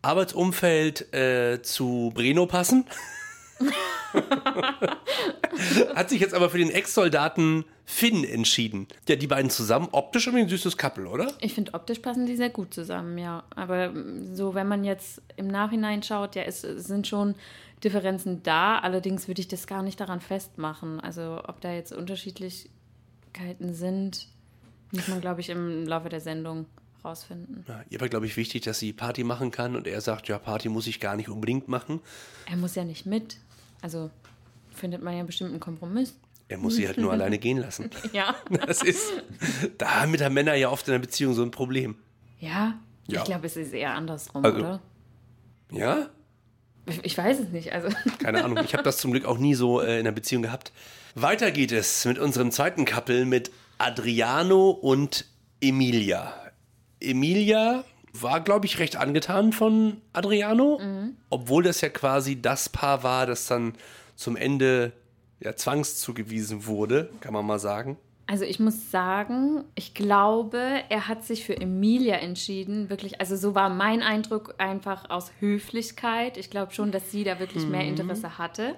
Arbeitsumfeld 0.03 1.15
äh, 1.15 1.63
zu 1.63 2.13
Breno 2.15 2.47
passen. 2.47 2.85
Hat 5.95 6.11
sich 6.11 6.21
jetzt 6.21 6.35
aber 6.35 6.51
für 6.51 6.59
den 6.59 6.71
Ex-Soldaten 6.71 7.65
Finn 7.85 8.25
entschieden. 8.25 8.89
Ja, 9.09 9.17
die 9.17 9.27
beiden 9.27 9.51
zusammen, 9.51 9.89
optisch 9.93 10.27
irgendwie 10.27 10.45
ein 10.45 10.49
süßes 10.49 10.77
Couple, 10.77 11.07
oder? 11.07 11.33
Ich 11.41 11.55
finde, 11.55 11.75
optisch 11.75 12.01
passen 12.01 12.27
die 12.27 12.37
sehr 12.37 12.51
gut 12.51 12.75
zusammen, 12.75 13.17
ja. 13.19 13.45
Aber 13.55 13.91
mm, 13.91 14.35
so, 14.35 14.55
wenn 14.55 14.67
man 14.67 14.85
jetzt 14.85 15.23
im 15.37 15.47
Nachhinein 15.47 16.03
schaut, 16.03 16.35
ja, 16.35 16.43
es, 16.43 16.65
es 16.65 16.87
sind 16.87 17.07
schon 17.07 17.35
Differenzen 17.83 18.43
da. 18.43 18.79
Allerdings 18.79 19.29
würde 19.29 19.41
ich 19.41 19.49
das 19.49 19.67
gar 19.67 19.83
nicht 19.83 20.01
daran 20.01 20.21
festmachen. 20.21 21.01
Also, 21.01 21.41
ob 21.47 21.61
da 21.61 21.73
jetzt 21.73 21.93
Unterschiedlichkeiten 21.93 23.75
sind, 23.75 24.29
muss 24.91 25.09
man, 25.09 25.21
glaube 25.21 25.41
ich, 25.41 25.51
im 25.51 25.87
Laufe 25.87 26.09
der 26.09 26.21
Sendung 26.21 26.67
rausfinden. 27.05 27.65
Ja, 27.69 27.83
ihr 27.91 28.01
war, 28.01 28.09
glaube 28.09 28.27
ich, 28.27 28.37
wichtig, 28.37 28.63
dass 28.63 28.79
sie 28.79 28.93
Party 28.93 29.25
machen 29.25 29.51
kann 29.51 29.77
und 29.77 29.87
er 29.87 30.01
sagt, 30.01 30.29
ja, 30.29 30.39
Party 30.39 30.69
muss 30.69 30.87
ich 30.87 31.01
gar 31.01 31.17
nicht 31.17 31.29
unbedingt 31.29 31.69
machen. 31.69 32.01
Er 32.47 32.57
muss 32.57 32.75
ja 32.75 32.85
nicht 32.85 33.07
mit. 33.07 33.37
Also, 33.83 34.11
findet 34.73 35.03
man 35.03 35.17
ja 35.17 35.23
bestimmt 35.25 35.51
einen 35.51 35.61
Kompromiss. 35.61 36.15
Er 36.49 36.59
muss 36.59 36.77
sie 36.77 36.87
halt 36.87 36.99
nur 36.99 37.13
alleine 37.13 37.39
gehen 37.39 37.59
lassen. 37.59 37.91
Ja. 38.13 38.35
Das 38.67 38.83
ist, 38.83 39.13
da 39.79 40.03
haben 40.03 40.11
Männer 40.35 40.55
ja 40.55 40.71
oft 40.71 40.87
in 40.89 40.93
der 40.93 40.99
Beziehung 40.99 41.35
so 41.35 41.43
ein 41.43 41.51
Problem. 41.51 41.97
Ja? 42.41 42.75
Ja. 43.07 43.21
Ich 43.21 43.25
glaube, 43.25 43.47
es 43.47 43.57
ist 43.57 43.73
eher 43.73 43.95
andersrum, 43.95 44.45
Also- 44.45 44.59
oder? 44.59 44.81
Ja? 45.71 46.09
Ich, 46.87 47.03
ich 47.05 47.19
weiß 47.19 47.41
es 47.41 47.49
nicht. 47.49 47.73
Also, 47.73 47.89
Keine 48.19 48.45
Ahnung. 48.45 48.63
Ich 48.65 48.75
habe 48.75 48.83
das 48.83 48.99
zum 48.99 49.13
Glück 49.13 49.25
auch 49.25 49.39
nie 49.39 49.55
so 49.55 49.81
äh, 49.81 49.99
in 49.99 50.05
der 50.05 50.13
Beziehung 50.13 50.43
gehabt. 50.43 50.73
Weiter 51.15 51.51
geht 51.51 51.73
es 51.73 52.05
mit 52.05 52.19
unserem 52.19 52.51
zweiten 52.51 52.85
Couple 52.85 53.25
mit 53.25 53.51
Adriano 53.79 54.71
und 54.71 55.27
Emilia. 55.61 56.35
Emilia 57.05 57.85
war, 58.13 58.41
glaube 58.41 58.67
ich, 58.67 58.79
recht 58.79 58.97
angetan 58.97 59.53
von 59.53 60.01
Adriano, 60.13 60.81
obwohl 61.31 61.65
das 61.65 61.81
ja 61.81 61.89
quasi 61.89 62.41
das 62.41 62.69
Paar 62.69 63.03
war, 63.03 63.27
das 63.27 63.47
dann 63.47 63.75
zum 64.15 64.37
Ende 64.37 64.93
ja, 65.41 65.57
zwangszugewiesen 65.57 66.67
wurde, 66.67 67.11
kann 67.21 67.33
man 67.33 67.45
mal 67.45 67.59
sagen. 67.59 67.99
Also 68.27 68.45
ich 68.45 68.59
muss 68.59 68.91
sagen, 68.91 69.65
ich 69.75 69.93
glaube, 69.93 70.83
er 70.89 71.09
hat 71.09 71.25
sich 71.25 71.45
für 71.45 71.57
Emilia 71.61 72.17
entschieden. 72.17 72.89
Wirklich, 72.89 73.21
also 73.21 73.37
so 73.37 73.55
war 73.55 73.69
mein 73.69 74.03
Eindruck 74.03 74.55
einfach 74.57 75.11
aus 75.11 75.31
Höflichkeit. 75.41 76.39
Ich 76.39 76.49
glaube 76.49 76.73
schon, 76.73 76.91
dass 76.91 77.11
sie 77.11 77.25
da 77.25 77.39
wirklich 77.39 77.67
mehr 77.67 77.85
Interesse 77.85 78.39
hatte. 78.39 78.77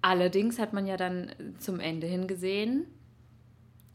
Allerdings 0.00 0.60
hat 0.60 0.72
man 0.72 0.86
ja 0.86 0.96
dann 0.96 1.32
zum 1.58 1.80
Ende 1.80 2.06
hin 2.06 2.28
gesehen, 2.28 2.86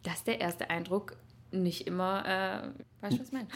dass 0.04 0.26
der 0.26 0.42
erste 0.42 0.70
Eindruck 0.70 1.16
nicht 1.54 1.88
immer, 1.88 2.24
äh, 2.26 3.04
weißt 3.04 3.18
du, 3.18 3.22
was 3.22 3.28
ich 3.28 3.34
meine? 3.34 3.48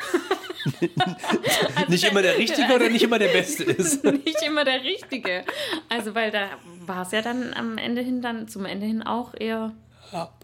nicht 1.90 2.04
immer 2.04 2.22
der 2.22 2.38
Richtige 2.38 2.74
oder 2.74 2.90
nicht 2.90 3.04
immer 3.04 3.20
der 3.20 3.30
Beste 3.30 3.64
ist. 3.64 4.04
nicht 4.26 4.42
immer 4.46 4.64
der 4.64 4.84
Richtige. 4.84 5.44
Also, 5.90 6.16
weil 6.16 6.32
da 6.32 6.50
war 6.86 7.02
es 7.02 7.12
ja 7.12 7.22
dann 7.22 7.54
am 7.54 7.78
Ende 7.78 8.02
hin, 8.02 8.22
dann 8.22 8.48
zum 8.48 8.66
Ende 8.66 8.86
hin 8.86 9.02
auch 9.04 9.34
eher, 9.38 9.74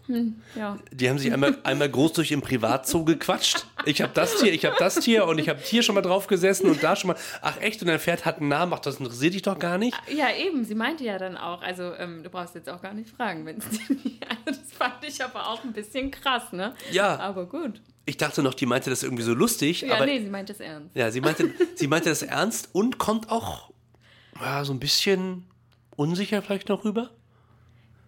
hm, 0.06 0.42
ja. 0.54 0.78
Die 0.92 1.08
haben 1.08 1.18
sich 1.18 1.32
einmal, 1.32 1.56
einmal 1.64 1.88
groß 1.88 2.12
durch 2.12 2.30
im 2.32 2.42
Privatzoo 2.42 3.04
gequatscht. 3.04 3.66
Ich 3.86 4.02
habe 4.02 4.12
das 4.14 4.36
Tier, 4.36 4.52
ich 4.52 4.64
habe 4.64 4.76
das 4.78 4.96
Tier 4.96 5.26
und 5.26 5.38
ich 5.38 5.48
habe 5.48 5.60
hier 5.60 5.82
schon 5.82 5.94
mal 5.94 6.02
drauf 6.02 6.26
gesessen 6.26 6.68
und 6.68 6.82
da 6.82 6.94
schon 6.96 7.08
mal. 7.08 7.16
Ach 7.40 7.58
echt, 7.60 7.80
und 7.80 7.88
dein 7.88 7.98
Pferd 7.98 8.24
hat 8.26 8.38
einen 8.40 8.48
Namen. 8.48 8.72
Ach, 8.74 8.80
das 8.80 8.96
interessiert 9.00 9.34
dich 9.34 9.42
doch 9.42 9.58
gar 9.58 9.78
nicht. 9.78 9.96
Ja, 10.14 10.26
eben, 10.36 10.64
sie 10.64 10.74
meinte 10.74 11.04
ja 11.04 11.16
dann 11.18 11.36
auch, 11.36 11.62
also 11.62 11.94
ähm, 11.94 12.22
du 12.22 12.28
brauchst 12.30 12.54
jetzt 12.54 12.68
auch 12.68 12.82
gar 12.82 12.92
nicht 12.94 13.08
fragen, 13.10 13.46
wenn 13.46 13.58
es 13.58 13.68
dir 13.70 13.94
nicht. 14.04 14.22
Also 14.46 14.60
das 14.60 14.72
fand 14.72 15.02
ich 15.06 15.24
aber 15.24 15.48
auch 15.48 15.64
ein 15.64 15.72
bisschen 15.72 16.10
krass, 16.10 16.52
ne? 16.52 16.74
Ja. 16.92 17.18
Aber 17.18 17.46
gut. 17.46 17.80
Ich 18.06 18.18
dachte 18.18 18.42
noch, 18.42 18.52
die 18.52 18.66
meinte 18.66 18.90
das 18.90 19.02
irgendwie 19.02 19.22
so 19.22 19.32
lustig, 19.32 19.80
Ja, 19.80 19.94
aber 19.94 20.04
nee, 20.06 20.20
sie 20.20 20.28
meinte 20.28 20.52
es 20.52 20.60
ernst. 20.60 20.94
ja, 20.94 21.10
sie 21.10 21.22
meinte, 21.22 21.50
sie 21.74 21.86
meinte 21.88 22.10
das 22.10 22.22
ernst 22.22 22.68
und 22.72 22.98
kommt 22.98 23.30
auch 23.30 23.70
ja, 24.40 24.64
so 24.64 24.72
ein 24.74 24.80
bisschen 24.80 25.46
unsicher 25.96 26.42
vielleicht 26.42 26.68
noch 26.68 26.84
rüber. 26.84 27.10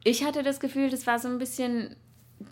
Ich 0.06 0.22
hatte 0.22 0.44
das 0.44 0.60
Gefühl, 0.60 0.88
das 0.88 1.04
war 1.08 1.18
so 1.18 1.26
ein 1.26 1.38
bisschen 1.38 1.96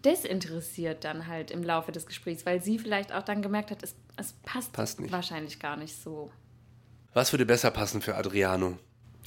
desinteressiert 0.04 1.04
dann 1.04 1.28
halt 1.28 1.52
im 1.52 1.62
Laufe 1.62 1.92
des 1.92 2.04
Gesprächs, 2.04 2.44
weil 2.44 2.61
sie 2.61 2.80
vielleicht 2.80 3.12
auch 3.12 3.23
dann 3.23 3.42
gemerkt 3.42 3.70
hat, 3.70 3.82
es, 3.84 3.94
es 4.16 4.32
passt, 4.44 4.73
Passt 4.73 5.00
nicht. 5.00 5.12
wahrscheinlich 5.12 5.61
gar 5.61 5.76
nicht 5.76 5.94
so. 6.02 6.32
Was 7.12 7.32
würde 7.32 7.46
besser 7.46 7.70
passen 7.70 8.02
für 8.02 8.16
Adriano? 8.16 8.76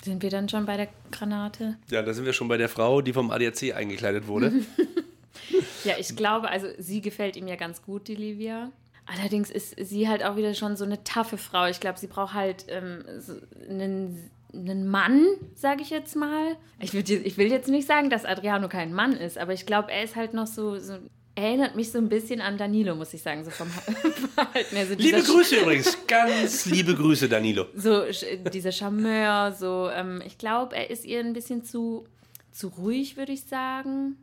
Sind 0.03 0.21
wir 0.23 0.29
dann 0.29 0.49
schon 0.49 0.65
bei 0.65 0.75
der 0.75 0.89
Granate? 1.09 1.77
Ja, 1.89 2.01
da 2.01 2.13
sind 2.13 2.25
wir 2.25 2.33
schon 2.33 2.49
bei 2.49 2.57
der 2.57 2.67
Frau, 2.67 3.01
die 3.01 3.13
vom 3.13 3.31
ADAC 3.31 3.73
eingekleidet 3.73 4.27
wurde. 4.27 4.51
Ja, 5.83 5.93
ich 5.97 6.13
glaube, 6.17 6.49
also 6.49 6.67
sie 6.79 6.99
gefällt 6.99 7.37
ihm 7.37 7.47
ja 7.47 7.55
ganz 7.55 7.81
gut, 7.81 8.09
die 8.09 8.15
Livia. 8.15 8.71
Allerdings 9.05 9.49
ist 9.49 9.75
sie 9.79 10.09
halt 10.09 10.21
auch 10.25 10.35
wieder 10.35 10.53
schon 10.53 10.75
so 10.75 10.83
eine 10.83 11.01
taffe 11.05 11.37
Frau. 11.37 11.67
Ich 11.67 11.79
glaube, 11.79 11.97
sie 11.97 12.07
braucht 12.07 12.33
halt 12.33 12.65
ähm, 12.67 13.05
so 13.19 13.33
einen, 13.69 14.29
einen 14.53 14.87
Mann, 14.87 15.25
sage 15.55 15.81
ich 15.81 15.89
jetzt 15.89 16.15
mal. 16.15 16.55
Ich 16.79 16.93
will, 16.93 17.03
ich 17.09 17.37
will 17.37 17.51
jetzt 17.51 17.69
nicht 17.69 17.87
sagen, 17.87 18.09
dass 18.09 18.25
Adriano 18.25 18.69
kein 18.69 18.93
Mann 18.93 19.13
ist, 19.13 19.37
aber 19.37 19.53
ich 19.53 19.65
glaube, 19.65 19.91
er 19.91 20.03
ist 20.03 20.15
halt 20.15 20.33
noch 20.33 20.47
so, 20.47 20.79
so 20.79 20.97
erinnert 21.35 21.75
mich 21.75 21.91
so 21.91 21.99
ein 21.99 22.09
bisschen 22.09 22.41
an 22.41 22.57
Danilo, 22.57 22.95
muss 22.95 23.13
ich 23.13 23.21
sagen, 23.21 23.43
so 23.43 23.51
vom 23.51 23.67
Verhalten. 24.35 24.75
Also 24.75 24.95
liebe 24.95 25.21
Grüße 25.21 25.57
übrigens, 25.57 25.97
ganz 26.07 26.65
liebe 26.65 26.95
Grüße, 26.95 27.29
Danilo. 27.29 27.67
so 27.75 28.03
dieser 28.51 28.71
Charmeur, 28.71 29.51
so, 29.51 29.89
ähm, 29.93 30.21
ich 30.25 30.39
glaube, 30.39 30.75
er 30.75 30.89
ist 30.89 31.05
ihr 31.05 31.19
ein 31.19 31.33
bisschen 31.33 31.63
zu, 31.63 32.07
zu 32.51 32.69
ruhig, 32.69 33.17
würde 33.17 33.33
ich 33.33 33.43
sagen. 33.43 34.17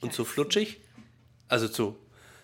Und 0.00 0.12
zu 0.12 0.24
flutschig? 0.24 0.80
Also 1.46 1.68
zu, 1.68 1.94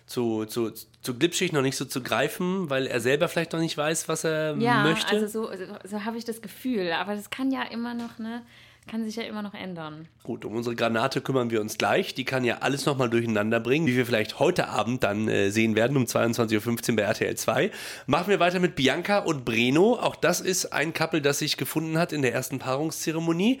zu, 0.07 0.45
zu, 0.45 0.71
zu 1.01 1.13
glitschig, 1.19 1.51
noch 1.51 1.61
nicht 1.61 1.75
so 1.77 1.85
zu 1.85 2.01
greifen, 2.01 2.69
weil 2.69 2.87
er 2.87 2.99
selber 3.01 3.27
vielleicht 3.27 3.53
noch 3.53 3.59
nicht 3.59 3.77
weiß, 3.77 4.07
was 4.07 4.23
er 4.23 4.55
Ja, 4.57 4.83
möchte. 4.83 5.15
also 5.15 5.27
so, 5.27 5.51
so, 5.55 5.65
so 5.83 6.05
habe 6.05 6.17
ich 6.17 6.25
das 6.25 6.41
Gefühl. 6.41 6.91
Aber 6.93 7.13
das 7.15 7.29
kann 7.29 7.51
ja 7.51 7.63
immer 7.63 7.93
noch, 7.93 8.17
ne, 8.17 8.41
kann 8.89 9.03
sich 9.03 9.17
ja 9.17 9.23
immer 9.23 9.41
noch 9.41 9.53
ändern. 9.53 10.07
Gut, 10.23 10.45
um 10.45 10.55
unsere 10.55 10.73
Granate 10.73 11.19
kümmern 11.19 11.49
wir 11.51 11.59
uns 11.59 11.77
gleich. 11.77 12.15
Die 12.15 12.23
kann 12.23 12.45
ja 12.45 12.59
alles 12.59 12.85
nochmal 12.85 13.09
durcheinander 13.09 13.59
bringen, 13.59 13.85
wie 13.85 13.97
wir 13.97 14.05
vielleicht 14.05 14.39
heute 14.39 14.69
Abend 14.69 15.03
dann 15.03 15.27
äh, 15.27 15.49
sehen 15.51 15.75
werden, 15.75 15.97
um 15.97 16.05
22.15 16.05 16.91
Uhr 16.91 16.95
bei 16.95 17.01
RTL 17.03 17.35
2. 17.35 17.69
Machen 18.05 18.29
wir 18.29 18.39
weiter 18.39 18.59
mit 18.61 18.75
Bianca 18.77 19.19
und 19.19 19.43
Breno. 19.43 19.99
Auch 19.99 20.15
das 20.15 20.39
ist 20.39 20.67
ein 20.71 20.93
Couple, 20.93 21.21
das 21.21 21.39
sich 21.39 21.57
gefunden 21.57 21.97
hat 21.97 22.13
in 22.13 22.21
der 22.21 22.33
ersten 22.33 22.59
Paarungszeremonie. 22.59 23.59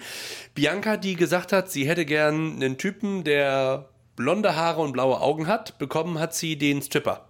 Bianca, 0.55 0.95
die 0.95 1.15
gesagt 1.17 1.51
hat, 1.51 1.69
sie 1.69 1.85
hätte 1.89 2.05
gern 2.05 2.53
einen 2.55 2.77
Typen, 2.77 3.25
der 3.25 3.89
blonde 4.17 4.57
Haare 4.57 4.81
und 4.81 4.91
blaue 4.91 5.21
Augen 5.21 5.47
hat. 5.47 5.77
Bekommen 5.77 6.19
hat 6.19 6.33
sie 6.33 6.57
den 6.57 6.81
Stripper. 6.81 7.29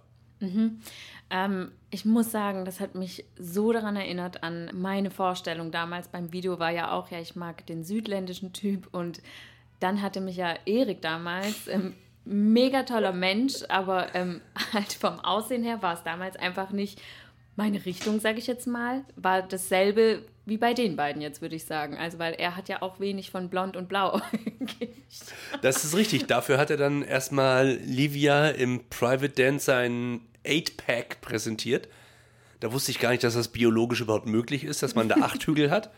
Ähm, 1.30 1.70
ich 1.90 2.04
muss 2.04 2.32
sagen, 2.32 2.64
das 2.64 2.80
hat 2.80 2.94
mich 2.96 3.24
so 3.38 3.72
daran 3.72 3.94
erinnert 3.94 4.42
an 4.42 4.70
meine 4.72 5.10
Vorstellung 5.10 5.70
damals 5.70 6.08
beim 6.08 6.32
Video 6.32 6.58
war 6.58 6.70
ja 6.70 6.90
auch, 6.90 7.10
ja, 7.10 7.20
ich 7.20 7.36
mag 7.36 7.66
den 7.66 7.84
südländischen 7.84 8.52
Typ 8.52 8.88
und 8.92 9.22
dann 9.78 10.02
hatte 10.02 10.20
mich 10.20 10.36
ja 10.36 10.54
Erik 10.64 11.02
damals, 11.02 11.68
ähm, 11.68 11.94
mega 12.24 12.82
toller 12.82 13.12
Mensch, 13.12 13.62
aber 13.68 14.14
ähm, 14.14 14.40
halt 14.72 14.92
vom 14.92 15.20
Aussehen 15.20 15.62
her 15.62 15.82
war 15.82 15.94
es 15.94 16.02
damals 16.02 16.36
einfach 16.36 16.70
nicht 16.70 17.00
meine 17.56 17.84
Richtung, 17.84 18.20
sage 18.20 18.38
ich 18.38 18.46
jetzt 18.46 18.66
mal, 18.66 19.04
war 19.16 19.42
dasselbe 19.42 20.24
wie 20.48 20.56
bei 20.56 20.74
den 20.74 20.96
beiden 20.96 21.22
jetzt, 21.22 21.42
würde 21.42 21.56
ich 21.56 21.64
sagen. 21.64 21.96
Also, 21.96 22.18
weil 22.18 22.34
er 22.34 22.56
hat 22.56 22.68
ja 22.68 22.82
auch 22.82 23.00
wenig 23.00 23.30
von 23.30 23.48
blond 23.48 23.76
und 23.76 23.88
blau. 23.88 24.20
Das 25.62 25.84
ist 25.84 25.96
richtig. 25.96 26.26
Dafür 26.26 26.58
hat 26.58 26.70
er 26.70 26.76
dann 26.76 27.02
erstmal 27.02 27.78
Livia 27.82 28.48
im 28.50 28.84
Private 28.90 29.30
Dance 29.30 29.64
sein 29.64 30.20
8-Pack 30.44 31.22
präsentiert. 31.22 31.88
Da 32.60 32.72
wusste 32.72 32.90
ich 32.90 32.98
gar 32.98 33.10
nicht, 33.10 33.24
dass 33.24 33.34
das 33.34 33.48
biologisch 33.48 34.00
überhaupt 34.00 34.26
möglich 34.26 34.64
ist, 34.64 34.82
dass 34.82 34.94
man 34.94 35.08
da 35.08 35.16
acht 35.16 35.42
Hügel 35.44 35.70
hat. 35.70 35.90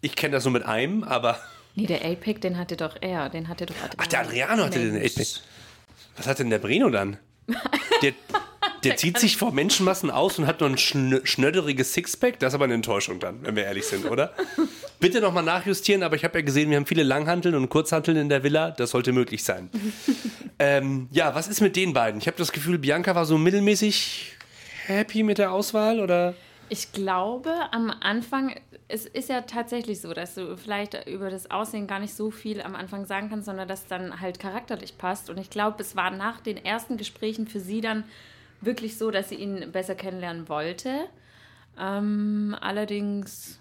Ich 0.00 0.16
kenne 0.16 0.32
das 0.32 0.44
nur 0.44 0.52
mit 0.52 0.64
einem, 0.64 1.04
aber. 1.04 1.38
nee, 1.76 1.86
der 1.86 2.04
8-Pack, 2.04 2.40
den 2.40 2.58
hatte 2.58 2.76
doch 2.76 2.96
er, 3.00 3.28
den 3.28 3.48
hatte 3.48 3.66
doch 3.66 3.76
Adriano. 3.76 3.94
Ach, 3.98 4.06
der 4.06 4.20
Adriano 4.20 4.64
hatte 4.64 4.78
den 4.80 4.94
Mensch. 4.94 5.12
8-Pack. 5.12 5.42
Was 6.16 6.26
hat 6.26 6.38
denn 6.40 6.50
der 6.50 6.58
Breno 6.58 6.90
dann? 6.90 7.18
Der, 8.02 8.12
der 8.84 8.96
zieht 8.96 9.18
sich 9.18 9.36
vor 9.36 9.52
Menschenmassen 9.52 10.10
aus 10.10 10.38
und 10.38 10.46
hat 10.46 10.60
nur 10.60 10.68
ein 10.68 10.78
schn 10.78 11.20
schnödderiges 11.24 11.94
Sixpack. 11.94 12.38
Das 12.38 12.52
ist 12.52 12.54
aber 12.54 12.64
eine 12.64 12.74
Enttäuschung 12.74 13.20
dann, 13.20 13.44
wenn 13.44 13.56
wir 13.56 13.64
ehrlich 13.64 13.86
sind, 13.86 14.04
oder? 14.06 14.34
Bitte 15.00 15.20
nochmal 15.20 15.44
nachjustieren, 15.44 16.02
aber 16.02 16.16
ich 16.16 16.24
habe 16.24 16.38
ja 16.38 16.44
gesehen, 16.44 16.70
wir 16.70 16.76
haben 16.76 16.86
viele 16.86 17.02
Langhanteln 17.02 17.54
und 17.54 17.68
Kurzhanteln 17.68 18.16
in 18.16 18.28
der 18.28 18.42
Villa. 18.42 18.70
Das 18.70 18.90
sollte 18.90 19.12
möglich 19.12 19.44
sein. 19.44 19.70
ähm, 20.58 21.08
ja, 21.12 21.34
was 21.34 21.48
ist 21.48 21.60
mit 21.60 21.76
den 21.76 21.92
beiden? 21.92 22.20
Ich 22.20 22.26
habe 22.26 22.36
das 22.36 22.52
Gefühl, 22.52 22.78
Bianca 22.78 23.14
war 23.14 23.24
so 23.24 23.38
mittelmäßig 23.38 24.36
happy 24.86 25.22
mit 25.22 25.38
der 25.38 25.52
Auswahl, 25.52 26.00
oder? 26.00 26.34
Ich 26.70 26.92
glaube, 26.92 27.50
am 27.70 27.90
Anfang, 28.00 28.54
es 28.88 29.06
ist 29.06 29.30
ja 29.30 29.42
tatsächlich 29.42 30.00
so, 30.00 30.12
dass 30.12 30.34
du 30.34 30.56
vielleicht 30.56 31.06
über 31.06 31.30
das 31.30 31.50
Aussehen 31.50 31.86
gar 31.86 31.98
nicht 31.98 32.14
so 32.14 32.30
viel 32.30 32.60
am 32.60 32.74
Anfang 32.74 33.06
sagen 33.06 33.30
kannst, 33.30 33.46
sondern 33.46 33.68
dass 33.68 33.86
dann 33.86 34.20
halt 34.20 34.38
charakterlich 34.38 34.98
passt. 34.98 35.30
Und 35.30 35.38
ich 35.38 35.48
glaube, 35.48 35.80
es 35.80 35.96
war 35.96 36.10
nach 36.10 36.40
den 36.40 36.62
ersten 36.62 36.96
Gesprächen 36.98 37.46
für 37.46 37.60
sie 37.60 37.80
dann 37.80 38.04
wirklich 38.60 38.98
so, 38.98 39.10
dass 39.10 39.28
sie 39.28 39.36
ihn 39.36 39.72
besser 39.72 39.94
kennenlernen 39.94 40.48
wollte. 40.48 41.06
Ähm, 41.78 42.56
allerdings, 42.60 43.60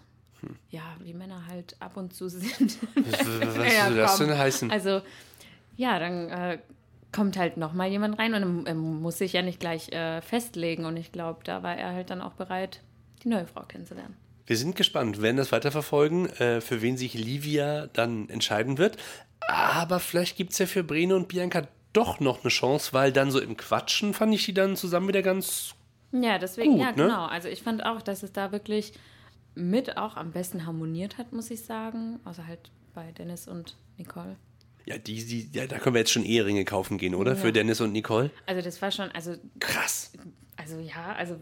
ja, 0.70 0.82
wie 1.02 1.14
Männer 1.14 1.46
halt 1.48 1.76
ab 1.80 1.98
und 1.98 2.14
zu 2.14 2.30
sind. 2.30 2.78
Was 2.96 3.74
Ja, 3.74 3.88
soll 3.88 3.96
das 3.96 4.18
denn 4.18 4.38
heißen? 4.38 4.72
Also, 4.72 5.02
ja, 5.76 6.00
dann 6.00 6.30
äh, 6.30 6.58
kommt 7.12 7.38
halt 7.38 7.58
nochmal 7.58 7.90
jemand 7.90 8.18
rein 8.20 8.34
und 8.34 8.66
er, 8.66 8.72
er 8.72 8.76
muss 8.76 9.18
sich 9.20 9.34
ja 9.34 9.42
nicht 9.42 9.60
gleich 9.60 9.92
äh, 9.92 10.22
festlegen. 10.22 10.86
Und 10.86 10.98
ich 10.98 11.12
glaube, 11.12 11.42
da 11.44 11.64
war 11.64 11.76
er 11.76 11.94
halt 11.94 12.10
dann 12.10 12.22
auch 12.22 12.34
bereit, 12.34 12.82
die 13.24 13.30
neue 13.30 13.48
Frau 13.48 13.62
kennenzulernen. 13.62 14.16
Wir 14.46 14.56
sind 14.56 14.76
gespannt, 14.76 15.22
werden 15.22 15.36
das 15.36 15.52
weiterverfolgen, 15.52 16.30
äh, 16.38 16.62
für 16.62 16.82
wen 16.82 16.96
sich 16.96 17.14
Livia 17.14 17.88
dann 17.88 18.30
entscheiden 18.30 18.78
wird. 18.78 18.98
Aber 19.48 20.00
vielleicht 20.00 20.38
gibt 20.38 20.54
es 20.54 20.60
ja 20.60 20.66
für 20.66 20.84
Breno 20.84 21.16
und 21.16 21.28
Bianca 21.28 21.68
doch 21.98 22.20
noch 22.20 22.44
eine 22.44 22.50
Chance, 22.50 22.94
weil 22.94 23.12
dann 23.12 23.32
so 23.32 23.40
im 23.40 23.58
Quatschen 23.58 24.14
fand 24.14 24.34
ich 24.34 24.46
die 24.46 24.54
dann 24.54 24.76
zusammen 24.76 25.08
wieder 25.08 25.22
ganz. 25.22 25.74
Ja, 26.12 26.38
deswegen, 26.38 26.74
Gut, 26.74 26.82
ja, 26.82 26.92
ne? 26.92 26.94
genau. 26.96 27.26
Also 27.26 27.50
ich 27.50 27.62
fand 27.62 27.84
auch, 27.84 28.02
dass 28.02 28.24
es 28.24 28.32
da 28.32 28.52
wirklich 28.52 28.94
mit 29.56 29.98
auch 29.98 30.16
am 30.16 30.32
besten 30.32 30.66
harmoniert 30.66 31.18
hat, 31.18 31.34
muss 31.34 31.50
ich 31.50 31.64
sagen. 31.64 32.20
Außer 32.24 32.46
halt 32.48 32.72
bei 32.94 33.12
Dennis 33.12 33.48
und 33.48 33.76
Nicole. 33.98 34.36
Ja, 34.86 34.98
die, 34.98 35.26
die, 35.26 35.50
ja, 35.52 35.68
da 35.68 35.80
können 35.80 35.96
wir 35.96 36.00
jetzt 36.00 36.12
schon 36.12 36.24
Eheringe 36.24 36.64
kaufen 36.64 36.98
gehen, 36.98 37.14
oder? 37.14 37.34
Ja. 37.34 37.38
Für 37.38 37.52
Dennis 37.52 37.82
und 37.82 37.92
Nicole. 37.92 38.32
Also 38.46 38.62
das 38.62 38.82
war 38.82 38.92
schon, 38.92 39.12
also, 39.12 39.36
Krass. 39.60 40.14
also 40.56 40.80
ja, 40.80 41.14
also 41.18 41.38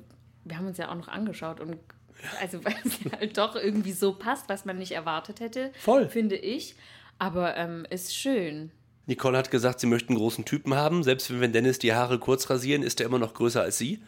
wir 0.45 0.57
haben 0.57 0.65
uns 0.65 0.77
ja 0.77 0.89
auch 0.89 0.95
noch 0.95 1.09
angeschaut 1.09 1.59
und 1.59 1.77
also 2.41 2.63
weil 2.65 2.75
es 2.83 2.99
halt 3.11 3.37
doch 3.37 3.55
irgendwie 3.55 3.91
so 3.91 4.13
passt, 4.13 4.49
was 4.49 4.65
man 4.65 4.77
nicht 4.77 4.93
erwartet 4.93 5.41
hätte, 5.41 5.71
Voll. 5.77 6.09
finde 6.09 6.37
ich. 6.37 6.75
Aber 7.19 7.55
ähm, 7.55 7.85
ist 7.89 8.15
schön. 8.15 8.71
Nicole 9.07 9.37
hat 9.37 9.51
gesagt, 9.51 9.79
sie 9.79 9.87
möchte 9.87 10.09
einen 10.09 10.17
großen 10.17 10.45
Typen 10.45 10.73
haben. 10.73 11.03
Selbst 11.03 11.29
wenn 11.29 11.41
wir 11.41 11.47
Dennis 11.47 11.79
die 11.79 11.93
Haare 11.93 12.19
kurz 12.19 12.49
rasieren, 12.49 12.83
ist 12.83 12.99
er 12.99 13.05
immer 13.05 13.19
noch 13.19 13.33
größer 13.33 13.61
als 13.61 13.77
sie. 13.77 14.01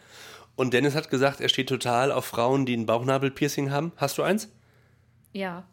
Und 0.56 0.74
Dennis 0.74 0.94
hat 0.94 1.08
gesagt, 1.10 1.40
er 1.40 1.48
steht 1.48 1.68
total 1.68 2.10
auf 2.10 2.24
Frauen, 2.24 2.66
die 2.66 2.76
ein 2.76 2.86
Bauchnabelpiercing 2.86 3.70
haben. 3.70 3.92
Hast 3.96 4.18
du 4.18 4.22
eins? 4.22 4.48
Ja. 5.32 5.64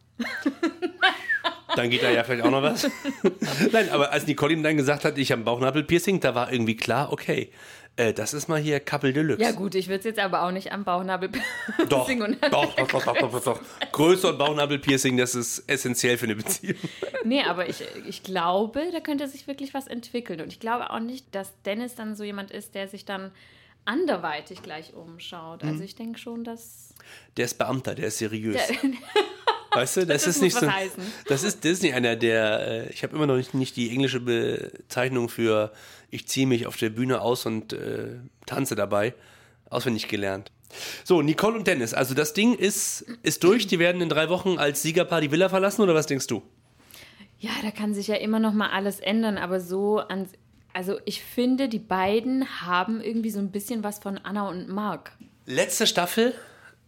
Dann 1.74 1.90
geht 1.90 2.02
da 2.02 2.10
ja 2.10 2.22
vielleicht 2.24 2.44
auch 2.44 2.50
noch 2.50 2.62
was. 2.62 2.88
Nein, 3.72 3.90
aber 3.90 4.12
als 4.12 4.26
Nicole 4.26 4.52
ihm 4.52 4.62
dann 4.62 4.76
gesagt 4.76 5.04
hat, 5.04 5.18
ich 5.18 5.32
habe 5.32 5.42
ein 5.42 5.44
Bauchnabelpiercing, 5.44 6.20
da 6.20 6.34
war 6.34 6.52
irgendwie 6.52 6.76
klar, 6.76 7.12
okay, 7.12 7.50
äh, 7.96 8.12
das 8.12 8.34
ist 8.34 8.48
mal 8.48 8.60
hier 8.60 8.80
Couple 8.80 9.12
Deluxe. 9.12 9.42
Ja 9.42 9.52
gut, 9.52 9.74
ich 9.74 9.88
würde 9.88 10.00
es 10.00 10.04
jetzt 10.04 10.18
aber 10.18 10.42
auch 10.42 10.50
nicht 10.50 10.72
am 10.72 10.84
Bauchnabel 10.84 11.30
doch, 11.88 12.06
singen 12.06 12.38
doch, 12.40 12.48
und 12.50 12.52
doch, 12.52 12.74
doch, 12.74 13.02
doch, 13.04 13.18
doch, 13.18 13.30
doch, 13.32 13.44
doch. 13.44 13.60
Größe 13.92 14.28
und 14.28 14.38
Bauchnabelpiercing, 14.38 15.16
das 15.16 15.34
ist 15.34 15.64
essentiell 15.66 16.18
für 16.18 16.26
eine 16.26 16.36
Beziehung. 16.36 16.76
Nee, 17.24 17.42
aber 17.42 17.68
ich, 17.68 17.82
ich 18.06 18.22
glaube, 18.22 18.82
da 18.92 19.00
könnte 19.00 19.26
sich 19.28 19.46
wirklich 19.46 19.74
was 19.74 19.86
entwickeln. 19.86 20.40
Und 20.40 20.48
ich 20.48 20.60
glaube 20.60 20.90
auch 20.90 21.00
nicht, 21.00 21.34
dass 21.34 21.52
Dennis 21.64 21.94
dann 21.94 22.14
so 22.14 22.22
jemand 22.22 22.50
ist, 22.50 22.74
der 22.74 22.88
sich 22.88 23.04
dann 23.04 23.32
anderweitig 23.86 24.62
gleich 24.62 24.92
umschaut. 24.94 25.62
Mhm. 25.62 25.70
Also 25.70 25.84
ich 25.84 25.94
denke 25.94 26.18
schon, 26.18 26.44
dass. 26.44 26.94
Der 27.36 27.46
ist 27.46 27.56
Beamter, 27.56 27.94
der 27.94 28.08
ist 28.08 28.18
seriös. 28.18 28.56
Der, 28.56 28.76
Weißt 29.76 29.96
du, 29.98 30.06
das, 30.06 30.24
Das 30.24 30.36
ist 30.36 30.42
nicht 30.42 30.56
so. 30.56 30.70
heißen. 30.70 31.02
Das 31.26 31.42
ist, 31.42 31.64
nicht 31.64 31.94
einer, 31.94 32.16
der. 32.16 32.86
Äh, 32.86 32.90
ich 32.90 33.02
habe 33.02 33.14
immer 33.16 33.26
noch 33.26 33.36
nicht, 33.36 33.54
nicht 33.54 33.76
die 33.76 33.90
englische 33.90 34.20
Bezeichnung 34.20 35.28
für 35.28 35.72
ich 36.10 36.26
ziehe 36.28 36.46
mich 36.46 36.66
auf 36.66 36.76
der 36.76 36.90
Bühne 36.90 37.20
aus 37.20 37.46
und 37.46 37.72
äh, 37.72 38.16
tanze 38.46 38.74
dabei 38.74 39.14
auswendig 39.68 40.08
gelernt. 40.08 40.52
So, 41.04 41.22
Nicole 41.22 41.56
und 41.56 41.66
Dennis, 41.66 41.94
also 41.94 42.14
das 42.14 42.32
Ding 42.32 42.54
ist, 42.54 43.02
ist 43.22 43.42
durch. 43.44 43.66
Die 43.66 43.78
werden 43.78 44.00
in 44.00 44.08
drei 44.08 44.28
Wochen 44.28 44.58
als 44.58 44.82
Siegerpaar 44.82 45.20
die 45.20 45.30
Villa 45.30 45.48
verlassen 45.48 45.82
oder 45.82 45.94
was 45.94 46.06
denkst 46.06 46.26
du? 46.26 46.42
ja, 47.38 47.50
da 47.62 47.70
kann 47.70 47.94
sich 47.94 48.08
ja 48.08 48.16
immer 48.16 48.40
noch 48.40 48.52
mal 48.52 48.70
alles 48.70 49.00
ändern, 49.00 49.38
aber 49.38 49.60
so 49.60 49.98
an. 49.98 50.28
Also 50.72 50.98
ich 51.06 51.22
finde, 51.22 51.68
die 51.68 51.78
beiden 51.78 52.62
haben 52.62 53.00
irgendwie 53.00 53.30
so 53.30 53.38
ein 53.38 53.50
bisschen 53.50 53.82
was 53.82 53.98
von 53.98 54.18
Anna 54.18 54.48
und 54.48 54.68
Mark. 54.68 55.12
Letzte 55.46 55.86
Staffel, 55.86 56.34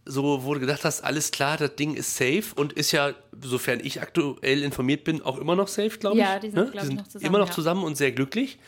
so 0.09 0.43
wo 0.43 0.53
du 0.53 0.59
gedacht 0.59 0.83
hast, 0.83 1.01
alles 1.01 1.31
klar, 1.31 1.57
das 1.57 1.75
Ding 1.75 1.93
ist 1.93 2.17
safe 2.17 2.45
und 2.55 2.73
ist 2.73 2.91
ja, 2.91 3.13
sofern 3.41 3.79
ich 3.83 4.01
aktuell 4.01 4.63
informiert 4.63 5.03
bin, 5.03 5.21
auch 5.21 5.37
immer 5.37 5.55
noch 5.55 5.67
safe, 5.67 5.97
glaube 5.97 6.17
ich. 6.17 6.23
Ja, 6.23 6.39
die 6.39 6.49
sind, 6.49 6.71
glaub 6.71 6.85
ich, 6.85 6.95
noch 6.95 7.07
zusammen, 7.07 7.25
Immer 7.25 7.39
noch 7.39 7.47
ja. 7.47 7.53
zusammen 7.53 7.83
und 7.83 7.95
sehr 7.95 8.11
glücklich. 8.11 8.59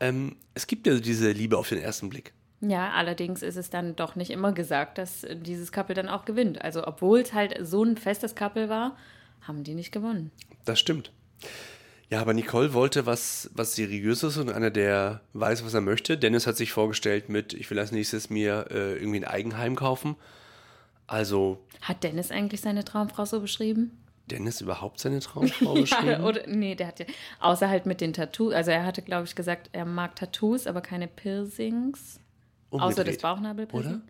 Ähm, 0.00 0.36
es 0.54 0.66
gibt 0.66 0.86
ja 0.86 0.94
diese 0.94 1.30
Liebe 1.30 1.58
auf 1.58 1.68
den 1.68 1.78
ersten 1.78 2.08
Blick. 2.08 2.32
Ja, 2.60 2.90
allerdings 2.90 3.42
ist 3.42 3.56
es 3.56 3.70
dann 3.70 3.94
doch 3.94 4.16
nicht 4.16 4.30
immer 4.30 4.52
gesagt, 4.52 4.98
dass 4.98 5.24
dieses 5.42 5.70
Couple 5.70 5.94
dann 5.94 6.08
auch 6.08 6.24
gewinnt. 6.24 6.62
Also 6.62 6.86
obwohl 6.86 7.20
es 7.20 7.32
halt 7.32 7.56
so 7.60 7.84
ein 7.84 7.96
festes 7.96 8.34
Couple 8.34 8.68
war, 8.68 8.96
haben 9.42 9.62
die 9.62 9.74
nicht 9.74 9.92
gewonnen. 9.92 10.32
Das 10.64 10.78
stimmt. 10.80 11.12
Ja, 12.10 12.20
aber 12.20 12.32
Nicole 12.32 12.72
wollte 12.72 13.04
was, 13.04 13.50
was 13.52 13.74
Seriöses 13.74 14.38
und 14.38 14.50
einer, 14.50 14.70
der 14.70 15.20
weiß, 15.34 15.64
was 15.64 15.74
er 15.74 15.82
möchte. 15.82 16.16
Dennis 16.16 16.46
hat 16.46 16.56
sich 16.56 16.72
vorgestellt 16.72 17.28
mit, 17.28 17.52
ich 17.52 17.70
will 17.70 17.78
als 17.78 17.92
nächstes 17.92 18.30
mir 18.30 18.66
äh, 18.70 18.94
irgendwie 18.94 19.18
ein 19.18 19.24
Eigenheim 19.24 19.76
kaufen. 19.76 20.16
Also. 21.08 21.58
Hat 21.82 22.04
Dennis 22.04 22.30
eigentlich 22.30 22.60
seine 22.60 22.84
Traumfrau 22.84 23.24
so 23.24 23.40
beschrieben? 23.40 23.98
Dennis 24.28 24.60
überhaupt 24.60 25.00
seine 25.00 25.18
Traumfrau 25.20 25.74
beschrieben? 25.74 26.08
ja, 26.08 26.22
oder, 26.22 26.46
nee, 26.46 26.76
der 26.76 26.86
hat 26.86 27.00
ja, 27.00 27.06
außer 27.40 27.68
halt 27.68 27.86
mit 27.86 28.00
den 28.00 28.12
Tattoos, 28.12 28.54
also 28.54 28.70
er 28.70 28.84
hatte, 28.84 29.02
glaube 29.02 29.24
ich, 29.24 29.34
gesagt, 29.34 29.70
er 29.72 29.84
mag 29.84 30.14
Tattoos, 30.14 30.66
aber 30.66 30.80
keine 30.80 31.08
Piercings. 31.08 32.20
Umgedreht, 32.70 32.92
außer 32.92 33.04
das 33.04 33.18
Bauchnabelpiercing. 33.18 33.90
Oder? 33.90 34.02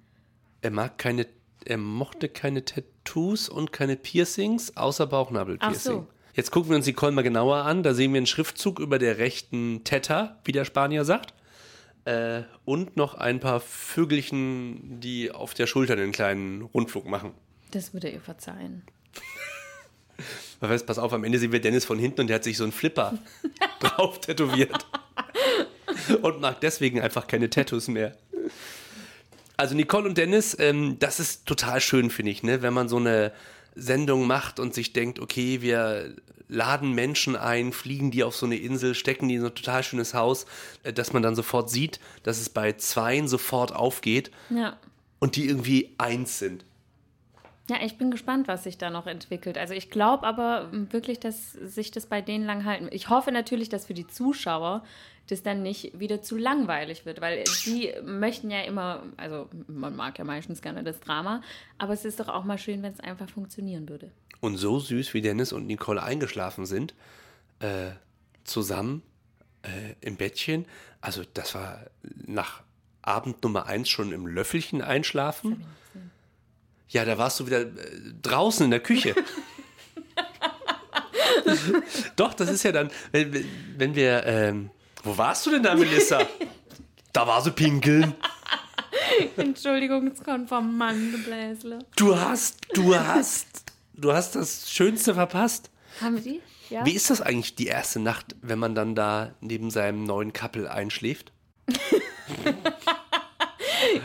Er 0.61 0.71
mag 0.73 0.99
keine, 0.99 1.27
er 1.65 1.79
mochte 1.79 2.29
keine 2.29 2.65
Tattoos 2.65 3.49
und 3.49 3.73
keine 3.73 3.97
Piercings, 3.97 4.77
außer 4.77 5.07
Bauchnabelpiercing. 5.07 5.93
Ach 5.97 6.03
so. 6.03 6.07
Jetzt 6.35 6.51
gucken 6.51 6.71
wir 6.71 6.77
uns 6.77 6.85
die 6.85 6.93
Call 6.93 7.11
mal 7.11 7.23
genauer 7.23 7.65
an. 7.65 7.83
Da 7.83 7.95
sehen 7.95 8.13
wir 8.13 8.19
einen 8.19 8.27
Schriftzug 8.27 8.79
über 8.79 9.01
der 9.01 9.19
rechten 9.19 9.83
Teta, 9.83 10.39
wie 10.45 10.53
der 10.53 10.65
Spanier 10.65 11.05
sagt. 11.05 11.35
Äh, 12.09 12.45
und 12.65 12.97
noch 12.97 13.17
ein 13.17 13.39
paar 13.39 13.61
Vögelchen, 13.61 14.99
die 14.99 15.31
auf 15.31 15.53
der 15.53 15.67
Schulter 15.67 15.93
einen 15.93 16.13
kleinen 16.13 16.63
Rundflug 16.63 17.07
machen. 17.07 17.33
Das 17.71 17.93
würde 17.93 18.09
ihr 18.09 18.23
verzeihen. 18.23 18.83
Weißt, 20.61 20.87
pass 20.87 20.99
auf, 20.99 21.13
am 21.13 21.23
Ende 21.23 21.39
sehen 21.39 21.53
wir 21.53 21.61
Dennis 21.61 21.85
von 21.85 21.99
hinten 21.99 22.23
und 22.23 22.29
der 22.29 22.37
hat 22.37 22.45
sich 22.45 22.57
so 22.57 22.65
einen 22.65 22.73
Flipper 22.73 23.19
drauf 23.81 24.23
tätowiert. 24.23 24.87
und 26.23 26.41
mag 26.41 26.63
deswegen 26.63 26.99
einfach 27.03 27.27
keine 27.27 27.51
Tattoos 27.51 27.89
mehr. 27.89 28.17
Also 29.59 29.75
Nicole 29.75 30.09
und 30.09 30.17
Dennis, 30.17 30.57
ähm, 30.59 30.97
das 30.99 31.21
ist 31.21 31.45
total 31.45 31.83
schön, 31.83 32.09
finde 32.09 32.33
ich, 32.33 32.43
ne? 32.43 32.63
wenn 32.63 32.73
man 32.73 32.89
so 32.89 32.97
eine 32.97 33.33
Sendung 33.75 34.27
macht 34.27 34.61
und 34.61 34.73
sich 34.73 34.95
denkt, 34.95 35.19
okay, 35.19 35.61
wir 35.61 36.17
laden 36.49 36.93
Menschen 36.93 37.37
ein, 37.37 37.73
fliegen 37.73 38.11
die 38.11 38.25
auf 38.25 38.35
so 38.35 38.47
eine 38.47 38.57
Insel, 38.57 38.95
stecken 38.95 39.29
die 39.29 39.37
in 39.37 39.41
so 39.43 39.49
ein 39.49 39.55
total 39.55 39.83
schönes 39.83 40.15
Haus, 40.15 40.47
äh, 40.83 40.93
dass 40.93 41.13
man 41.13 41.23
dann 41.23 41.37
sofort 41.37 41.71
sieht, 41.71 42.01
dass 42.23 42.41
es 42.41 42.49
bei 42.49 42.73
Zweien 42.73 43.29
sofort 43.29 43.75
aufgeht 43.75 44.31
ja. 44.51 44.77
und 45.19 45.37
die 45.37 45.47
irgendwie 45.47 45.95
eins 45.99 46.39
sind. 46.39 46.65
Ja, 47.71 47.77
ich 47.83 47.99
bin 47.99 48.11
gespannt, 48.11 48.49
was 48.49 48.65
sich 48.65 48.79
da 48.79 48.89
noch 48.89 49.07
entwickelt. 49.07 49.59
Also 49.59 49.75
ich 49.75 49.91
glaube 49.91 50.27
aber 50.27 50.69
wirklich, 50.73 51.21
dass 51.21 51.53
sich 51.53 51.91
das 51.91 52.07
bei 52.07 52.23
denen 52.23 52.47
lang 52.47 52.65
halten. 52.65 52.89
Ich 52.93 53.11
hoffe 53.11 53.31
natürlich, 53.31 53.69
dass 53.69 53.87
für 53.87 53.95
die 53.95 54.07
Zuschauer 54.07 54.83
das 55.27 55.43
dann 55.43 55.63
nicht 55.63 55.99
wieder 55.99 56.23
zu 56.23 56.39
langweilig 56.39 57.05
wird, 57.05 57.21
weil 57.21 57.47
sie 57.47 57.93
möchten 58.03 58.51
ja 58.51 58.63
immer, 58.63 59.03
also 59.19 59.51
man 59.67 59.95
mag 59.95 60.19
ja 60.19 60.25
meistens 60.25 60.63
gerne 60.63 60.83
das 60.83 61.01
Drama, 61.01 61.43
aber 61.77 61.93
es 61.93 62.07
ist 62.07 62.19
doch 62.19 62.29
auch 62.29 62.45
mal 62.45 62.57
schön, 62.57 62.83
wenn 62.83 62.95
es 62.95 63.01
einfach 63.01 63.29
funktionieren 63.29 63.87
würde. 63.89 64.11
Und 64.41 64.57
so 64.57 64.79
süß 64.79 65.15
wie 65.15 65.21
Dennis 65.21 65.53
und 65.53 65.67
Nicole 65.67 66.03
eingeschlafen 66.03 66.65
sind, 66.67 66.95
äh, 67.61 67.91
zusammen 68.45 69.03
äh, 69.63 69.95
im 70.01 70.17
Bettchen, 70.17 70.67
also 71.01 71.23
das 71.35 71.55
war 71.55 71.87
nach 72.27 72.63
Abend 73.03 73.43
Nummer 73.43 73.67
eins 73.67 73.89
schon 73.89 74.13
im 74.13 74.27
Löffelchen 74.27 74.83
einschlafen. 74.83 75.65
Ja, 76.89 77.05
da 77.05 77.19
warst 77.19 77.41
du 77.41 77.47
wieder 77.47 77.63
äh, 77.63 77.69
draußen 78.23 78.65
in 78.65 78.71
der 78.71 78.81
Küche. 78.81 79.15
Doch, 82.17 82.35
das 82.35 82.51
ist 82.51 82.63
ja 82.63 82.73
dann, 82.73 82.91
wenn, 83.13 83.45
wenn 83.77 83.95
wir. 83.95 84.25
Ähm, 84.27 84.71
wo 85.05 85.17
warst 85.17 85.47
du 85.47 85.51
denn 85.51 85.63
da, 85.63 85.75
Melissa? 85.75 86.27
da 87.13 87.27
war 87.27 87.41
sie 87.43 87.53
pinkeln. 87.53 88.15
Entschuldigung, 89.37 90.09
es 90.09 90.23
kommt 90.23 90.49
vom 90.49 90.77
Mann, 90.77 91.23
Bläsle. 91.25 91.79
Du 91.97 92.19
hast, 92.19 92.59
du 92.75 92.95
hast, 92.95 93.65
du 93.99 94.13
hast 94.13 94.35
das 94.37 94.71
Schönste 94.71 95.15
verpasst. 95.15 95.71
Haben 96.01 96.17
wir 96.17 96.23
die? 96.23 96.41
Ja. 96.71 96.85
Wie 96.87 96.93
ist 96.93 97.11
das 97.11 97.21
eigentlich 97.21 97.55
die 97.55 97.67
erste 97.67 97.99
Nacht, 97.99 98.37
wenn 98.43 98.59
man 98.59 98.75
dann 98.75 98.95
da 98.95 99.35
neben 99.41 99.71
seinem 99.71 100.05
neuen 100.05 100.33
Couple 100.33 100.71
einschläft? 100.71 101.33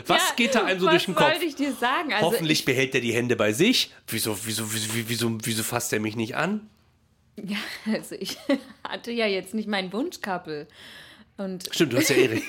Was 0.06 0.28
ja, 0.28 0.34
geht 0.36 0.54
da 0.54 0.64
einem 0.64 0.80
so 0.80 0.88
durch 0.88 1.04
den 1.06 1.14
Kopf? 1.14 1.26
Was 1.26 1.32
wollte 1.32 1.46
ich 1.46 1.56
dir 1.56 1.72
sagen? 1.72 2.12
Also 2.12 2.26
Hoffentlich 2.26 2.60
ich, 2.60 2.64
behält 2.64 2.94
er 2.94 3.00
die 3.00 3.12
Hände 3.12 3.36
bei 3.36 3.52
sich. 3.52 3.92
Wieso, 4.06 4.38
wieso, 4.44 4.72
wieso, 4.72 4.88
wieso, 5.08 5.38
wieso 5.42 5.62
fasst 5.62 5.92
er 5.92 6.00
mich 6.00 6.16
nicht 6.16 6.36
an? 6.36 6.68
Ja, 7.36 7.58
also 7.92 8.14
ich 8.14 8.38
hatte 8.84 9.12
ja 9.12 9.26
jetzt 9.26 9.54
nicht 9.54 9.68
meinen 9.68 9.92
Wunschkappel. 9.92 10.66
Und 11.36 11.68
Stimmt, 11.72 11.92
du 11.92 11.96
hast 11.98 12.10
ja 12.10 12.16
Erik. 12.16 12.44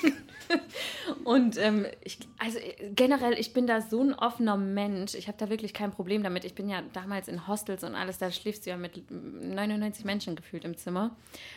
und 1.24 1.58
ähm, 1.58 1.88
ich, 2.04 2.19
also 2.38 2.60
generell, 2.93 3.34
ich 3.39 3.54
bin 3.54 3.65
da 3.65 3.82
so 3.82 4.02
ein 4.02 4.13
offener 4.13 4.58
Mensch. 4.58 5.15
Ich 5.15 5.28
habe 5.28 5.38
da 5.38 5.50
wirklich 5.50 5.74
kein 5.74 5.91
Problem 5.91 6.21
damit. 6.21 6.45
Ich 6.45 6.54
bin 6.54 6.69
ja 6.69 6.84
damals 6.93 7.28
in 7.28 7.48
Hostels 7.48 7.84
und 7.84 7.95
alles, 7.95 8.19
da 8.19 8.32
schläfst 8.32 8.65
du 8.65 8.69
ja 8.69 8.78
mit 8.78 9.10
99 9.10 10.06
Menschen 10.06 10.36
gefühlt 10.36 10.65
im 10.65 10.78
Zimmer. 10.78 11.15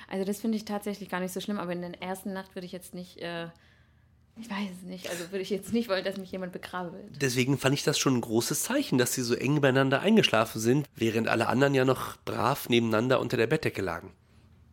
Also 0.09 0.25
das 0.25 0.41
finde 0.41 0.57
ich 0.57 0.65
tatsächlich 0.65 1.09
gar 1.09 1.21
nicht 1.21 1.33
so 1.33 1.41
schlimm, 1.41 1.59
aber 1.59 1.73
in 1.73 1.83
der 1.83 2.01
ersten 2.01 2.33
Nacht 2.33 2.55
würde 2.55 2.67
ich 2.67 2.73
jetzt 2.73 2.95
nicht 2.95 3.19
äh, 3.19 3.49
ich 4.41 4.49
weiß 4.49 4.71
es 4.83 4.89
nicht. 4.89 5.11
Also 5.11 5.33
würde 5.33 5.41
ich 5.41 5.51
jetzt 5.51 5.73
nicht 5.73 5.89
wollen, 5.89 6.05
dass 6.05 6.17
mich 6.17 6.31
jemand 6.31 6.53
begraben 6.53 6.93
Deswegen 7.21 7.59
fand 7.59 7.75
ich 7.75 7.83
das 7.83 7.99
schon 7.99 8.17
ein 8.17 8.21
großes 8.21 8.63
Zeichen, 8.63 8.97
dass 8.97 9.13
sie 9.13 9.23
so 9.23 9.35
eng 9.35 9.61
beieinander 9.61 10.01
eingeschlafen 10.01 10.61
sind, 10.61 10.89
während 10.95 11.29
alle 11.29 11.49
anderen 11.49 11.75
ja 11.75 11.85
noch 11.85 12.17
brav 12.25 12.69
nebeneinander 12.69 13.21
unter 13.21 13.37
der 13.37 13.49
Bettdecke 13.49 13.83
lagen. 13.83 14.13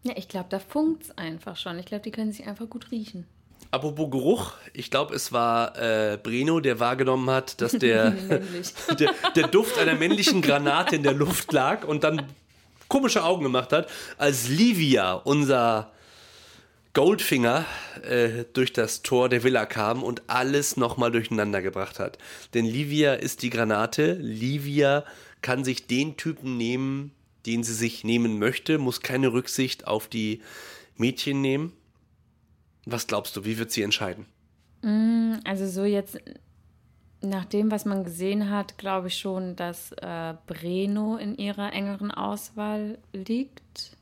Ja, 0.05 0.13
ich 0.15 0.27
glaube, 0.27 0.45
da 0.49 0.59
funkt 0.59 1.03
es 1.03 1.17
einfach 1.17 1.57
schon. 1.57 1.79
Ich 1.79 1.87
glaube, 1.87 2.03
die 2.03 2.11
können 2.11 2.31
sich 2.31 2.45
einfach 2.45 2.69
gut 2.69 2.91
riechen. 2.91 3.25
Apropos 3.71 4.11
Geruch, 4.11 4.53
ich 4.71 4.91
glaube, 4.91 5.15
es 5.15 5.31
war 5.31 5.75
äh, 5.77 6.17
Breno, 6.21 6.59
der 6.59 6.79
wahrgenommen 6.79 7.27
hat, 7.31 7.59
dass 7.59 7.71
der, 7.79 8.11
der, 8.99 9.15
der 9.35 9.47
Duft 9.47 9.79
einer 9.79 9.95
männlichen 9.95 10.43
Granate 10.43 10.95
in 10.95 11.01
der 11.01 11.13
Luft 11.13 11.51
lag 11.51 11.85
und 11.85 12.03
dann 12.03 12.21
komische 12.87 13.23
Augen 13.23 13.43
gemacht 13.43 13.73
hat, 13.73 13.89
als 14.19 14.47
Livia, 14.47 15.13
unser 15.13 15.91
Goldfinger 16.93 17.65
äh, 18.07 18.45
durch 18.53 18.73
das 18.73 19.01
Tor 19.01 19.27
der 19.27 19.43
Villa 19.43 19.65
kam 19.65 20.03
und 20.03 20.21
alles 20.27 20.77
nochmal 20.77 21.11
durcheinander 21.11 21.63
gebracht 21.63 21.97
hat. 21.97 22.19
Denn 22.53 22.65
Livia 22.65 23.15
ist 23.15 23.41
die 23.41 23.49
Granate. 23.49 24.13
Livia 24.13 25.03
kann 25.41 25.63
sich 25.63 25.87
den 25.87 26.15
Typen 26.15 26.57
nehmen, 26.57 27.11
den 27.45 27.63
sie 27.63 27.73
sich 27.73 28.03
nehmen 28.03 28.39
möchte, 28.39 28.77
muss 28.77 29.01
keine 29.01 29.33
Rücksicht 29.33 29.87
auf 29.87 30.07
die 30.07 30.41
Mädchen 30.97 31.41
nehmen. 31.41 31.73
Was 32.85 33.07
glaubst 33.07 33.35
du, 33.35 33.45
wie 33.45 33.57
wird 33.57 33.71
sie 33.71 33.81
entscheiden? 33.81 34.25
Mm, 34.81 35.35
also 35.43 35.67
so 35.67 35.83
jetzt 35.83 36.19
nach 37.21 37.45
dem, 37.45 37.71
was 37.71 37.85
man 37.85 38.03
gesehen 38.03 38.49
hat, 38.49 38.77
glaube 38.77 39.07
ich 39.07 39.17
schon, 39.17 39.55
dass 39.55 39.91
äh, 39.93 40.35
Breno 40.45 41.17
in 41.17 41.37
ihrer 41.37 41.73
engeren 41.73 42.11
Auswahl 42.11 42.99
liegt. 43.13 43.97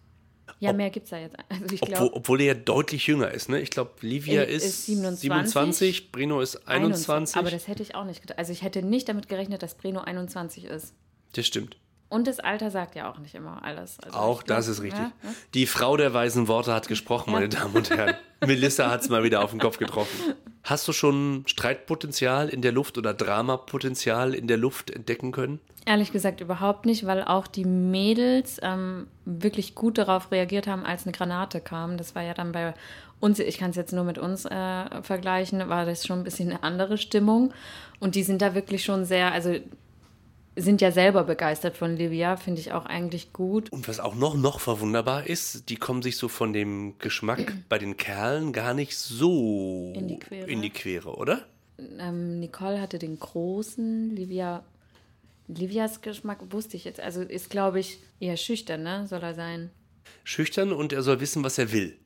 Ja, 0.59 0.71
Ob, 0.71 0.77
mehr 0.77 0.89
gibt 0.89 1.05
es 1.05 1.09
da 1.11 1.17
jetzt. 1.17 1.37
Also 1.49 1.65
ich 1.73 1.81
glaub, 1.81 2.01
obwohl, 2.01 2.17
obwohl 2.17 2.41
er 2.41 2.47
ja 2.47 2.53
deutlich 2.53 3.07
jünger 3.07 3.31
ist, 3.31 3.49
ne? 3.49 3.61
Ich 3.61 3.69
glaube, 3.69 3.91
Livia 4.01 4.43
ist, 4.43 4.65
ist 4.65 4.85
27, 4.85 5.21
27, 5.21 6.11
Breno 6.11 6.41
ist 6.41 6.67
21. 6.67 7.09
21. 7.09 7.35
Aber 7.37 7.49
das 7.49 7.67
hätte 7.67 7.81
ich 7.81 7.95
auch 7.95 8.05
nicht 8.05 8.21
gedacht. 8.21 8.37
Also 8.37 8.51
ich 8.51 8.61
hätte 8.61 8.83
nicht 8.83 9.07
damit 9.07 9.29
gerechnet, 9.29 9.63
dass 9.63 9.75
Breno 9.75 10.01
21 10.01 10.65
ist. 10.65 10.93
Das 11.33 11.47
stimmt. 11.47 11.77
Und 12.13 12.27
das 12.27 12.39
Alter 12.39 12.69
sagt 12.69 12.93
ja 12.93 13.11
auch 13.11 13.17
nicht 13.17 13.33
immer 13.33 13.63
alles. 13.63 13.99
Also 13.99 14.15
auch 14.15 14.43
das 14.43 14.67
ist 14.67 14.83
richtig. 14.83 15.01
Ja, 15.01 15.11
ja. 15.23 15.29
Die 15.55 15.65
Frau 15.65 15.97
der 15.97 16.13
weisen 16.13 16.47
Worte 16.47 16.71
hat 16.71 16.87
gesprochen, 16.87 17.31
meine 17.31 17.49
Damen 17.49 17.73
und 17.75 17.89
Herren. 17.89 18.13
Melissa 18.45 18.91
hat 18.91 19.01
es 19.01 19.09
mal 19.09 19.23
wieder 19.23 19.43
auf 19.43 19.49
den 19.49 19.59
Kopf 19.59 19.79
getroffen. 19.79 20.35
Hast 20.63 20.87
du 20.87 20.93
schon 20.93 21.43
Streitpotenzial 21.47 22.49
in 22.49 22.61
der 22.61 22.71
Luft 22.71 22.99
oder 22.99 23.15
Dramapotenzial 23.15 24.35
in 24.35 24.47
der 24.47 24.57
Luft 24.57 24.91
entdecken 24.91 25.31
können? 25.31 25.59
Ehrlich 25.87 26.11
gesagt 26.11 26.39
überhaupt 26.39 26.85
nicht, 26.85 27.07
weil 27.07 27.23
auch 27.23 27.47
die 27.47 27.65
Mädels 27.65 28.59
ähm, 28.61 29.07
wirklich 29.25 29.73
gut 29.73 29.97
darauf 29.97 30.31
reagiert 30.31 30.67
haben, 30.67 30.85
als 30.85 31.07
eine 31.07 31.13
Granate 31.13 31.61
kam. 31.61 31.97
Das 31.97 32.13
war 32.13 32.21
ja 32.21 32.35
dann 32.35 32.51
bei 32.51 32.75
uns, 33.19 33.39
ich 33.39 33.57
kann 33.57 33.71
es 33.71 33.75
jetzt 33.75 33.91
nur 33.91 34.03
mit 34.03 34.19
uns 34.19 34.45
äh, 34.45 35.01
vergleichen, 35.01 35.67
war 35.67 35.87
das 35.87 36.05
schon 36.05 36.19
ein 36.19 36.23
bisschen 36.23 36.51
eine 36.51 36.61
andere 36.61 36.99
Stimmung. 36.99 37.55
Und 37.99 38.13
die 38.13 38.23
sind 38.23 38.43
da 38.43 38.53
wirklich 38.53 38.83
schon 38.83 39.03
sehr, 39.03 39.31
also 39.31 39.55
sind 40.55 40.81
ja 40.81 40.91
selber 40.91 41.23
begeistert 41.23 41.77
von 41.77 41.95
Livia, 41.95 42.37
finde 42.37 42.61
ich 42.61 42.71
auch 42.71 42.85
eigentlich 42.85 43.33
gut. 43.33 43.71
Und 43.71 43.87
was 43.87 43.99
auch 43.99 44.15
noch, 44.15 44.35
noch 44.35 44.59
verwunderbar 44.59 45.25
ist, 45.25 45.69
die 45.69 45.77
kommen 45.77 46.01
sich 46.01 46.17
so 46.17 46.27
von 46.27 46.53
dem 46.53 46.97
Geschmack 46.99 47.53
bei 47.69 47.79
den 47.79 47.97
Kerlen 47.97 48.53
gar 48.53 48.73
nicht 48.73 48.97
so 48.97 49.93
in 49.95 50.07
die 50.07 50.19
Quere, 50.19 50.49
in 50.49 50.61
die 50.61 50.69
Quere 50.69 51.15
oder? 51.15 51.45
Ähm, 51.99 52.39
Nicole 52.39 52.79
hatte 52.79 52.99
den 52.99 53.17
großen, 53.17 54.15
Livia, 54.15 54.63
Livias 55.47 56.01
Geschmack 56.01 56.39
wusste 56.51 56.77
ich 56.77 56.85
jetzt. 56.85 56.99
Also 56.99 57.21
ist, 57.21 57.49
glaube 57.49 57.79
ich, 57.79 57.99
eher 58.19 58.37
schüchtern, 58.37 58.83
ne? 58.83 59.07
Soll 59.07 59.21
er 59.23 59.33
sein. 59.33 59.71
Schüchtern 60.23 60.71
und 60.71 60.93
er 60.93 61.01
soll 61.01 61.19
wissen, 61.19 61.43
was 61.43 61.57
er 61.57 61.71
will. 61.71 61.97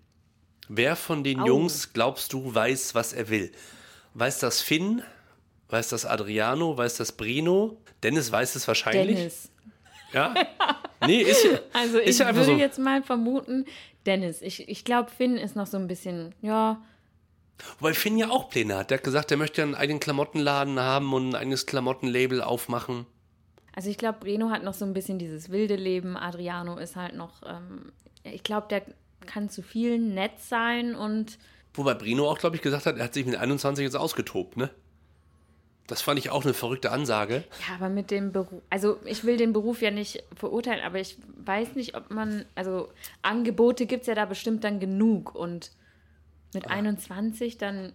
Wer 0.70 0.96
von 0.96 1.24
den 1.24 1.42
Au. 1.42 1.46
Jungs, 1.46 1.94
glaubst 1.94 2.34
du, 2.34 2.54
weiß, 2.54 2.96
was 2.96 3.14
er 3.14 3.30
will? 3.30 3.52
Weiß 4.14 4.40
das 4.40 4.62
Finn? 4.62 5.02
Weiß 5.70 5.90
das 5.90 6.06
Adriano? 6.06 6.78
Weiß 6.78 6.98
das 6.98 7.12
Brino? 7.12 7.78
Dennis 8.04 8.32
weiß 8.32 8.56
es 8.56 8.68
wahrscheinlich. 8.68 9.18
Dennis. 9.18 9.52
Ja? 10.14 10.34
Nee, 11.06 11.22
ist 11.22 11.44
ja. 11.44 11.60
Also 11.74 12.00
ich 12.00 12.18
ja 12.18 12.26
würde 12.36 12.44
so. 12.44 12.52
jetzt 12.54 12.80
mal 12.80 13.04
vermuten, 13.04 13.66
Dennis. 14.08 14.42
Ich, 14.42 14.68
ich 14.68 14.84
glaube, 14.84 15.12
Finn 15.12 15.38
ist 15.38 15.56
noch 15.56 15.68
so 15.68 15.78
ein 15.78 15.88
bisschen, 15.88 16.34
ja. 16.42 16.82
Wobei 17.78 17.94
Finn 17.94 18.18
ja 18.18 18.32
auch 18.32 18.50
Pläne 18.50 18.78
hat. 18.78 18.90
Der 18.90 18.98
hat 18.98 19.04
gesagt, 19.04 19.30
er 19.30 19.38
möchte 19.38 19.62
einen 19.62 19.76
eigenen 19.76 20.00
Klamottenladen 20.00 20.80
haben 20.80 21.14
und 21.14 21.30
ein 21.30 21.36
eigenes 21.36 21.68
Klamottenlabel 21.68 22.42
aufmachen. 22.42 23.06
Also 23.76 23.92
ich 23.92 24.00
glaube, 24.00 24.18
Breno 24.20 24.50
hat 24.50 24.64
noch 24.64 24.74
so 24.74 24.86
ein 24.86 24.94
bisschen 24.94 25.20
dieses 25.20 25.52
wilde 25.52 25.76
Leben. 25.76 26.18
Adriano 26.18 26.78
ist 26.80 26.96
halt 26.96 27.14
noch 27.14 27.44
ähm, 27.46 27.92
ich 28.34 28.44
glaube, 28.44 28.68
der 28.70 28.84
kann 29.26 29.50
zu 29.50 29.62
vielen 29.62 30.14
nett 30.14 30.40
sein 30.40 30.96
und. 30.96 31.38
Wobei 31.74 31.94
Brino 31.94 32.30
auch, 32.30 32.40
glaube 32.40 32.56
ich, 32.56 32.62
gesagt 32.62 32.86
hat, 32.86 32.98
er 32.98 33.06
hat 33.06 33.14
sich 33.14 33.26
mit 33.26 33.36
21 33.36 33.84
jetzt 33.84 33.96
ausgetobt, 33.96 34.58
ne? 34.58 34.70
Das 35.88 36.02
fand 36.02 36.20
ich 36.20 36.30
auch 36.30 36.44
eine 36.44 36.54
verrückte 36.54 36.92
Ansage. 36.92 37.46
Ja, 37.68 37.76
aber 37.76 37.90
mit 37.90 38.12
dem 38.12 38.34
Beruf, 38.34 38.62
also 38.70 39.00
ich 39.06 39.24
will 39.24 39.38
den 39.38 39.54
Beruf 39.54 39.82
ja 39.82 39.90
nicht 39.90 40.24
verurteilen, 40.36 40.84
aber 40.84 41.00
ich 41.00 41.18
weiß 41.46 41.76
nicht, 41.76 41.96
ob 41.96 42.12
man, 42.12 42.46
also 42.56 42.90
Angebote 43.22 43.86
gibt 43.86 44.02
es 44.02 44.08
ja 44.08 44.16
da 44.16 44.26
bestimmt 44.26 44.66
dann 44.66 44.82
genug 44.82 45.34
und 45.34 45.72
mit 46.54 46.68
ah. 46.68 46.72
21 46.72 47.58
dann, 47.58 47.94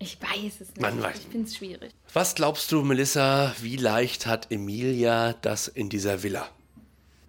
ich 0.00 0.20
weiß 0.20 0.60
es 0.60 0.68
nicht. 0.70 0.80
Man 0.80 1.00
weiß. 1.00 1.16
Ich 1.16 1.26
finde 1.26 1.46
es 1.46 1.56
schwierig. 1.56 1.92
Was 2.12 2.34
glaubst 2.34 2.72
du, 2.72 2.82
Melissa, 2.82 3.54
wie 3.60 3.76
leicht 3.76 4.26
hat 4.26 4.50
Emilia 4.50 5.34
das 5.34 5.68
in 5.68 5.88
dieser 5.88 6.24
Villa? 6.24 6.48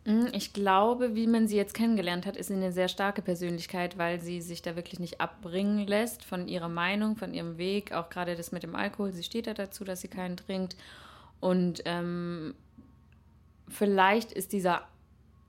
Hm, 0.06 0.28
ich 0.34 0.52
glaube, 0.52 1.16
wie 1.16 1.28
man 1.28 1.48
sie 1.48 1.56
jetzt 1.56 1.74
kennengelernt 1.74 2.26
hat, 2.26 2.36
ist 2.36 2.48
sie 2.48 2.56
eine 2.56 2.74
sehr 2.74 2.90
starke 2.90 3.22
Persönlichkeit, 3.22 3.98
weil 3.98 4.20
sie 4.20 4.42
sich 4.42 4.62
da 4.62 4.76
wirklich 4.76 5.00
nicht 5.00 5.22
abbringen 5.22 5.88
lässt 5.88 6.26
von 6.26 6.48
ihrer 6.48 6.70
Meinung, 6.70 7.16
von 7.16 7.34
ihrem 7.34 7.58
Weg. 7.58 7.94
Auch 7.94 8.10
gerade 8.10 8.36
das 8.36 8.52
mit 8.52 8.64
dem 8.64 8.76
Alkohol. 8.76 9.14
Sie 9.14 9.24
steht 9.24 9.48
da 9.48 9.54
dazu, 9.54 9.84
dass 9.86 10.02
sie 10.02 10.10
keinen 10.10 10.36
trinkt. 10.36 10.76
Und 11.40 11.82
ähm, 11.86 12.54
vielleicht 13.70 14.32
ist 14.34 14.52
dieser 14.52 14.88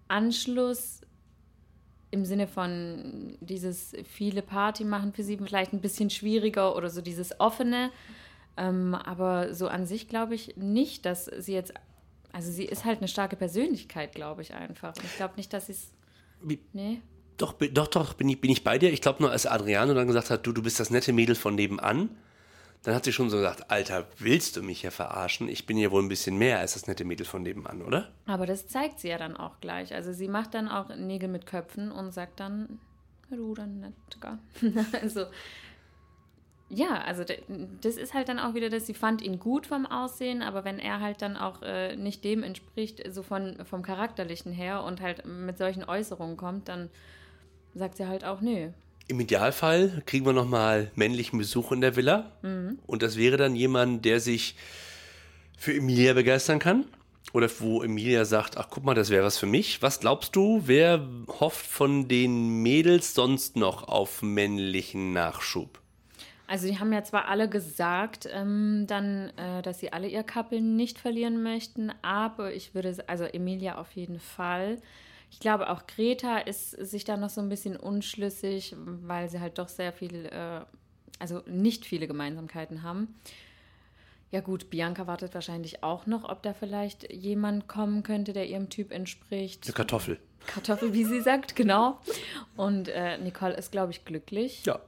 Anschluss 0.08 1.00
im 2.12 2.24
Sinne 2.24 2.46
von 2.46 3.36
dieses 3.40 3.92
viele 4.04 4.42
Party 4.42 4.84
machen 4.84 5.12
für 5.12 5.24
sie 5.24 5.36
vielleicht 5.36 5.72
ein 5.72 5.80
bisschen 5.80 6.10
schwieriger 6.10 6.76
oder 6.76 6.88
so 6.88 7.00
dieses 7.00 7.40
offene. 7.40 7.90
Ähm, 8.56 8.94
aber 8.94 9.52
so 9.52 9.66
an 9.66 9.84
sich 9.84 10.06
glaube 10.06 10.36
ich 10.36 10.56
nicht, 10.56 11.06
dass 11.06 11.24
sie 11.24 11.54
jetzt 11.54 11.74
also 12.34 12.50
sie 12.50 12.64
ist 12.64 12.84
halt 12.84 12.98
eine 12.98 13.06
starke 13.06 13.36
Persönlichkeit, 13.36 14.12
glaube 14.12 14.42
ich 14.42 14.54
einfach. 14.54 14.94
Und 14.96 15.04
ich 15.04 15.16
glaube 15.16 15.34
nicht, 15.36 15.52
dass 15.52 15.66
sie 15.66 15.72
es. 15.72 15.92
Nee. 16.72 17.00
Doch, 17.36 17.52
doch, 17.52 17.86
doch, 17.86 18.14
bin 18.14 18.28
ich, 18.28 18.40
bin 18.40 18.50
ich 18.50 18.64
bei 18.64 18.76
dir. 18.76 18.92
Ich 18.92 19.00
glaube 19.00 19.22
nur, 19.22 19.30
als 19.30 19.46
Adriano 19.46 19.94
dann 19.94 20.08
gesagt 20.08 20.30
hat, 20.30 20.44
du, 20.46 20.52
du 20.52 20.62
bist 20.62 20.80
das 20.80 20.90
nette 20.90 21.12
Mädel 21.12 21.36
von 21.36 21.54
nebenan, 21.54 22.10
dann 22.82 22.94
hat 22.94 23.04
sie 23.04 23.12
schon 23.12 23.30
so 23.30 23.36
gesagt, 23.36 23.70
Alter, 23.70 24.06
willst 24.18 24.56
du 24.56 24.62
mich 24.62 24.80
hier 24.80 24.90
verarschen? 24.90 25.48
Ich 25.48 25.64
bin 25.64 25.78
ja 25.78 25.90
wohl 25.90 26.02
ein 26.02 26.08
bisschen 26.08 26.36
mehr 26.36 26.58
als 26.58 26.74
das 26.74 26.86
nette 26.86 27.04
Mädel 27.04 27.24
von 27.24 27.42
nebenan, 27.42 27.82
oder? 27.82 28.10
Aber 28.26 28.46
das 28.46 28.66
zeigt 28.66 28.98
sie 28.98 29.08
ja 29.08 29.18
dann 29.18 29.36
auch 29.36 29.60
gleich. 29.60 29.94
Also 29.94 30.12
sie 30.12 30.28
macht 30.28 30.54
dann 30.54 30.68
auch 30.68 30.94
Nägel 30.94 31.28
mit 31.28 31.46
Köpfen 31.46 31.92
und 31.92 32.12
sagt 32.12 32.40
dann, 32.40 32.80
du 33.30 33.54
dann 33.54 33.80
nicht, 33.80 34.94
also 35.02 35.26
ja, 36.70 37.02
also 37.02 37.24
das 37.82 37.96
ist 37.96 38.14
halt 38.14 38.28
dann 38.28 38.38
auch 38.38 38.54
wieder, 38.54 38.70
dass 38.70 38.86
sie 38.86 38.94
fand 38.94 39.22
ihn 39.22 39.38
gut 39.38 39.66
vom 39.66 39.86
Aussehen, 39.86 40.42
aber 40.42 40.64
wenn 40.64 40.78
er 40.78 41.00
halt 41.00 41.22
dann 41.22 41.36
auch 41.36 41.62
äh, 41.62 41.94
nicht 41.96 42.24
dem 42.24 42.42
entspricht, 42.42 43.02
so 43.12 43.22
von, 43.22 43.56
vom 43.64 43.82
Charakterlichen 43.82 44.52
her 44.52 44.82
und 44.82 45.00
halt 45.00 45.26
mit 45.26 45.58
solchen 45.58 45.84
Äußerungen 45.84 46.36
kommt, 46.36 46.68
dann 46.68 46.90
sagt 47.74 47.96
sie 47.96 48.06
halt 48.06 48.24
auch, 48.24 48.40
nö. 48.40 48.70
Im 49.06 49.20
Idealfall 49.20 50.02
kriegen 50.06 50.24
wir 50.24 50.32
nochmal 50.32 50.90
männlichen 50.94 51.38
Besuch 51.38 51.72
in 51.72 51.82
der 51.82 51.96
Villa 51.96 52.32
mhm. 52.42 52.78
und 52.86 53.02
das 53.02 53.18
wäre 53.18 53.36
dann 53.36 53.54
jemand, 53.54 54.04
der 54.06 54.18
sich 54.18 54.56
für 55.58 55.74
Emilia 55.74 56.14
begeistern 56.14 56.58
kann 56.58 56.86
oder 57.34 57.50
wo 57.58 57.82
Emilia 57.82 58.24
sagt, 58.24 58.56
ach 58.56 58.68
guck 58.70 58.84
mal, 58.84 58.94
das 58.94 59.10
wäre 59.10 59.24
was 59.24 59.38
für 59.38 59.46
mich. 59.46 59.82
Was 59.82 60.00
glaubst 60.00 60.34
du, 60.34 60.62
wer 60.64 61.06
hofft 61.40 61.66
von 61.66 62.08
den 62.08 62.62
Mädels 62.62 63.14
sonst 63.14 63.56
noch 63.56 63.88
auf 63.88 64.22
männlichen 64.22 65.12
Nachschub? 65.12 65.83
Also 66.46 66.66
die 66.66 66.78
haben 66.78 66.92
ja 66.92 67.02
zwar 67.02 67.28
alle 67.28 67.48
gesagt, 67.48 68.28
ähm, 68.30 68.84
dann, 68.86 69.30
äh, 69.38 69.62
dass 69.62 69.80
sie 69.80 69.92
alle 69.92 70.08
ihr 70.08 70.22
Couple 70.22 70.60
nicht 70.60 70.98
verlieren 70.98 71.42
möchten, 71.42 71.92
aber 72.02 72.52
ich 72.52 72.74
würde, 72.74 72.96
also 73.06 73.24
Emilia 73.24 73.78
auf 73.78 73.92
jeden 73.92 74.20
Fall. 74.20 74.78
Ich 75.30 75.40
glaube 75.40 75.70
auch 75.70 75.86
Greta 75.86 76.38
ist 76.38 76.70
sich 76.70 77.04
da 77.04 77.16
noch 77.16 77.30
so 77.30 77.40
ein 77.40 77.48
bisschen 77.48 77.76
unschlüssig, 77.76 78.76
weil 78.76 79.30
sie 79.30 79.40
halt 79.40 79.58
doch 79.58 79.68
sehr 79.68 79.92
viel, 79.92 80.26
äh, 80.26 80.60
also 81.18 81.42
nicht 81.46 81.86
viele 81.86 82.06
Gemeinsamkeiten 82.06 82.82
haben. 82.82 83.14
Ja 84.30 84.40
gut, 84.40 84.68
Bianca 84.68 85.06
wartet 85.06 85.32
wahrscheinlich 85.34 85.82
auch 85.82 86.06
noch, 86.06 86.28
ob 86.28 86.42
da 86.42 86.52
vielleicht 86.52 87.10
jemand 87.12 87.68
kommen 87.68 88.02
könnte, 88.02 88.32
der 88.32 88.46
ihrem 88.48 88.68
Typ 88.68 88.92
entspricht. 88.92 89.64
Eine 89.64 89.74
Kartoffel. 89.74 90.18
Kartoffel, 90.46 90.92
wie 90.92 91.04
sie 91.04 91.20
sagt, 91.20 91.56
genau. 91.56 92.00
Und 92.56 92.88
äh, 92.88 93.16
Nicole 93.18 93.54
ist, 93.54 93.72
glaube 93.72 93.92
ich, 93.92 94.04
glücklich. 94.04 94.64
Ja. 94.66 94.80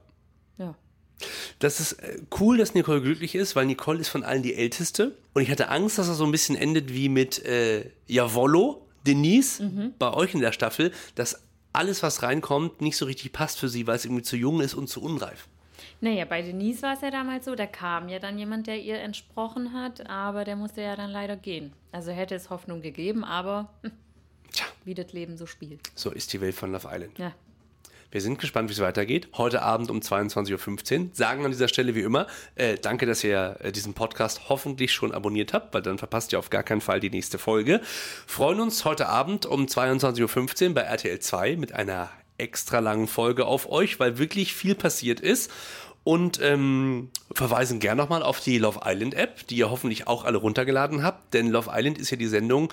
Das 1.59 1.79
ist 1.79 1.93
äh, 1.93 2.19
cool, 2.39 2.57
dass 2.57 2.73
Nicole 2.73 3.01
glücklich 3.01 3.35
ist, 3.35 3.55
weil 3.55 3.65
Nicole 3.65 3.99
ist 3.99 4.09
von 4.09 4.23
allen 4.23 4.43
die 4.43 4.55
Älteste. 4.55 5.15
Und 5.33 5.41
ich 5.41 5.49
hatte 5.49 5.69
Angst, 5.69 5.97
dass 5.97 6.07
er 6.07 6.13
so 6.13 6.25
ein 6.25 6.31
bisschen 6.31 6.55
endet 6.55 6.93
wie 6.93 7.09
mit 7.09 7.43
äh, 7.45 7.89
Javolo, 8.07 8.85
Denise, 9.05 9.63
mhm. 9.63 9.93
bei 9.97 10.13
euch 10.13 10.33
in 10.33 10.41
der 10.41 10.51
Staffel, 10.51 10.91
dass 11.15 11.41
alles, 11.73 12.03
was 12.03 12.23
reinkommt, 12.23 12.81
nicht 12.81 12.97
so 12.97 13.05
richtig 13.05 13.31
passt 13.33 13.59
für 13.59 13.69
sie, 13.69 13.87
weil 13.87 13.95
es 13.95 14.05
irgendwie 14.05 14.23
zu 14.23 14.35
jung 14.35 14.61
ist 14.61 14.73
und 14.73 14.87
zu 14.87 15.01
unreif. 15.01 15.47
Naja, 16.01 16.25
bei 16.25 16.41
Denise 16.41 16.81
war 16.83 16.93
es 16.93 17.01
ja 17.01 17.11
damals 17.11 17.45
so, 17.45 17.55
da 17.55 17.65
kam 17.65 18.09
ja 18.09 18.19
dann 18.19 18.37
jemand, 18.37 18.67
der 18.67 18.79
ihr 18.79 18.99
entsprochen 18.99 19.73
hat, 19.73 20.07
aber 20.09 20.43
der 20.43 20.55
musste 20.55 20.81
ja 20.81 20.95
dann 20.95 21.11
leider 21.11 21.35
gehen. 21.35 21.73
Also 21.91 22.11
hätte 22.11 22.35
es 22.35 22.49
Hoffnung 22.49 22.81
gegeben, 22.81 23.23
aber 23.23 23.73
hm, 23.81 23.91
Tja. 24.51 24.65
wie 24.85 24.93
das 24.93 25.13
Leben 25.13 25.37
so 25.37 25.45
spielt. 25.45 25.79
So 25.95 26.11
ist 26.11 26.33
die 26.33 26.41
Welt 26.41 26.55
von 26.55 26.71
Love 26.71 26.87
Island. 26.91 27.17
Ja. 27.17 27.33
Wir 28.09 28.21
sind 28.21 28.39
gespannt, 28.39 28.69
wie 28.69 28.73
es 28.73 28.79
weitergeht. 28.79 29.27
Heute 29.33 29.61
Abend 29.61 29.91
um 29.91 29.99
22.15 29.99 30.99
Uhr. 30.99 31.09
Sagen 31.11 31.43
an 31.43 31.51
dieser 31.51 31.67
Stelle 31.67 31.93
wie 31.93 32.01
immer, 32.01 32.27
äh, 32.55 32.77
danke, 32.81 33.05
dass 33.05 33.21
ihr 33.23 33.57
äh, 33.59 33.71
diesen 33.73 33.93
Podcast 33.93 34.47
hoffentlich 34.47 34.93
schon 34.93 35.11
abonniert 35.11 35.53
habt, 35.53 35.73
weil 35.73 35.81
dann 35.81 35.97
verpasst 35.97 36.31
ihr 36.31 36.39
auf 36.39 36.49
gar 36.49 36.63
keinen 36.63 36.79
Fall 36.79 37.01
die 37.01 37.09
nächste 37.09 37.37
Folge. 37.37 37.81
Freuen 38.25 38.61
uns 38.61 38.85
heute 38.85 39.09
Abend 39.09 39.45
um 39.45 39.65
22.15 39.65 40.67
Uhr 40.69 40.73
bei 40.73 40.81
RTL 40.81 41.19
2 41.19 41.57
mit 41.57 41.73
einer 41.73 42.09
extra 42.37 42.79
langen 42.79 43.07
Folge 43.07 43.45
auf 43.45 43.69
euch, 43.69 43.99
weil 43.99 44.17
wirklich 44.17 44.53
viel 44.53 44.75
passiert 44.75 45.19
ist 45.19 45.51
und 46.03 46.39
ähm, 46.41 47.09
verweisen 47.33 47.79
gern 47.81 47.97
nochmal 47.97 48.23
auf 48.23 48.39
die 48.39 48.57
Love 48.57 48.79
Island 48.85 49.15
App, 49.15 49.45
die 49.47 49.57
ihr 49.57 49.69
hoffentlich 49.69 50.07
auch 50.07 50.23
alle 50.23 50.37
runtergeladen 50.37 51.03
habt, 51.03 51.33
denn 51.33 51.49
Love 51.49 51.71
Island 51.73 51.97
ist 51.97 52.11
ja 52.11 52.15
die 52.15 52.27
Sendung, 52.27 52.71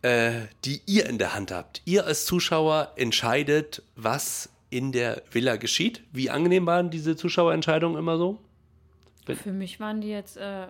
äh, 0.00 0.32
die 0.64 0.80
ihr 0.86 1.06
in 1.06 1.18
der 1.18 1.34
Hand 1.34 1.52
habt. 1.52 1.82
Ihr 1.84 2.06
als 2.06 2.24
Zuschauer 2.24 2.92
entscheidet, 2.96 3.82
was 3.96 4.48
in 4.70 4.92
der 4.92 5.22
Villa 5.30 5.56
geschieht. 5.56 6.02
Wie 6.12 6.30
angenehm 6.30 6.66
waren 6.66 6.90
diese 6.90 7.16
Zuschauerentscheidungen 7.16 7.98
immer 7.98 8.16
so? 8.16 8.38
Für 9.26 9.52
mich 9.52 9.78
waren 9.80 10.00
die 10.00 10.08
jetzt. 10.08 10.36
Äh, 10.36 10.66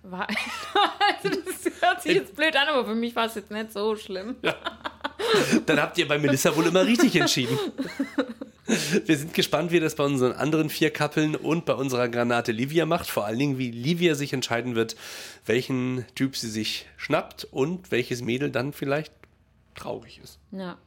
war, 0.02 0.26
also 0.26 1.28
das 1.28 1.72
hört 1.82 2.02
sich 2.02 2.14
jetzt 2.14 2.34
blöd 2.34 2.56
an, 2.56 2.68
aber 2.68 2.86
für 2.86 2.94
mich 2.94 3.14
war 3.14 3.26
es 3.26 3.34
jetzt 3.34 3.50
nicht 3.50 3.70
so 3.70 3.96
schlimm. 3.96 4.36
Ja. 4.40 4.54
Dann 5.66 5.80
habt 5.80 5.98
ihr 5.98 6.08
bei 6.08 6.18
Melissa 6.18 6.56
wohl 6.56 6.66
immer 6.66 6.86
richtig 6.86 7.14
entschieden. 7.16 7.58
Wir 9.04 9.18
sind 9.18 9.34
gespannt, 9.34 9.72
wie 9.72 9.80
das 9.80 9.96
bei 9.96 10.04
unseren 10.04 10.32
anderen 10.32 10.70
vier 10.70 10.90
Kappeln 10.90 11.34
und 11.34 11.66
bei 11.66 11.74
unserer 11.74 12.08
Granate 12.08 12.52
Livia 12.52 12.86
macht. 12.86 13.08
Vor 13.10 13.26
allen 13.26 13.38
Dingen, 13.38 13.58
wie 13.58 13.70
Livia 13.70 14.14
sich 14.14 14.32
entscheiden 14.32 14.74
wird, 14.74 14.96
welchen 15.44 16.06
Typ 16.14 16.36
sie 16.36 16.48
sich 16.48 16.86
schnappt 16.96 17.44
und 17.50 17.90
welches 17.90 18.22
Mädel 18.22 18.50
dann 18.50 18.72
vielleicht 18.72 19.12
traurig 19.74 20.20
ist. 20.22 20.38
Ja. 20.52 20.78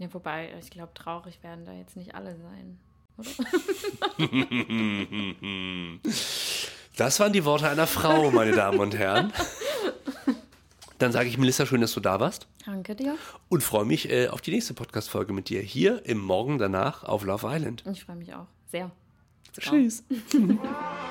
Ja, 0.00 0.12
wobei, 0.14 0.48
ich 0.58 0.70
glaube, 0.70 0.94
traurig 0.94 1.42
werden 1.42 1.66
da 1.66 1.74
jetzt 1.74 1.94
nicht 1.94 2.14
alle 2.14 2.34
sein. 2.34 2.78
das 6.96 7.20
waren 7.20 7.34
die 7.34 7.44
Worte 7.44 7.68
einer 7.68 7.86
Frau, 7.86 8.30
meine 8.30 8.52
Damen 8.52 8.80
und 8.80 8.96
Herren. 8.96 9.30
Dann 10.98 11.12
sage 11.12 11.28
ich 11.28 11.36
Melissa, 11.36 11.66
schön, 11.66 11.82
dass 11.82 11.92
du 11.92 12.00
da 12.00 12.18
warst. 12.18 12.46
Danke 12.64 12.96
dir. 12.96 13.18
Und 13.50 13.62
freue 13.62 13.84
mich 13.84 14.10
äh, 14.10 14.28
auf 14.28 14.40
die 14.40 14.52
nächste 14.52 14.72
Podcast-Folge 14.72 15.34
mit 15.34 15.50
dir 15.50 15.60
hier 15.60 16.06
im 16.06 16.18
Morgen 16.18 16.56
danach 16.56 17.04
auf 17.04 17.24
Love 17.24 17.46
Island. 17.54 17.84
Ich 17.92 18.04
freue 18.04 18.16
mich 18.16 18.32
auch 18.32 18.46
sehr. 18.70 18.90
Tschüss. 19.52 20.02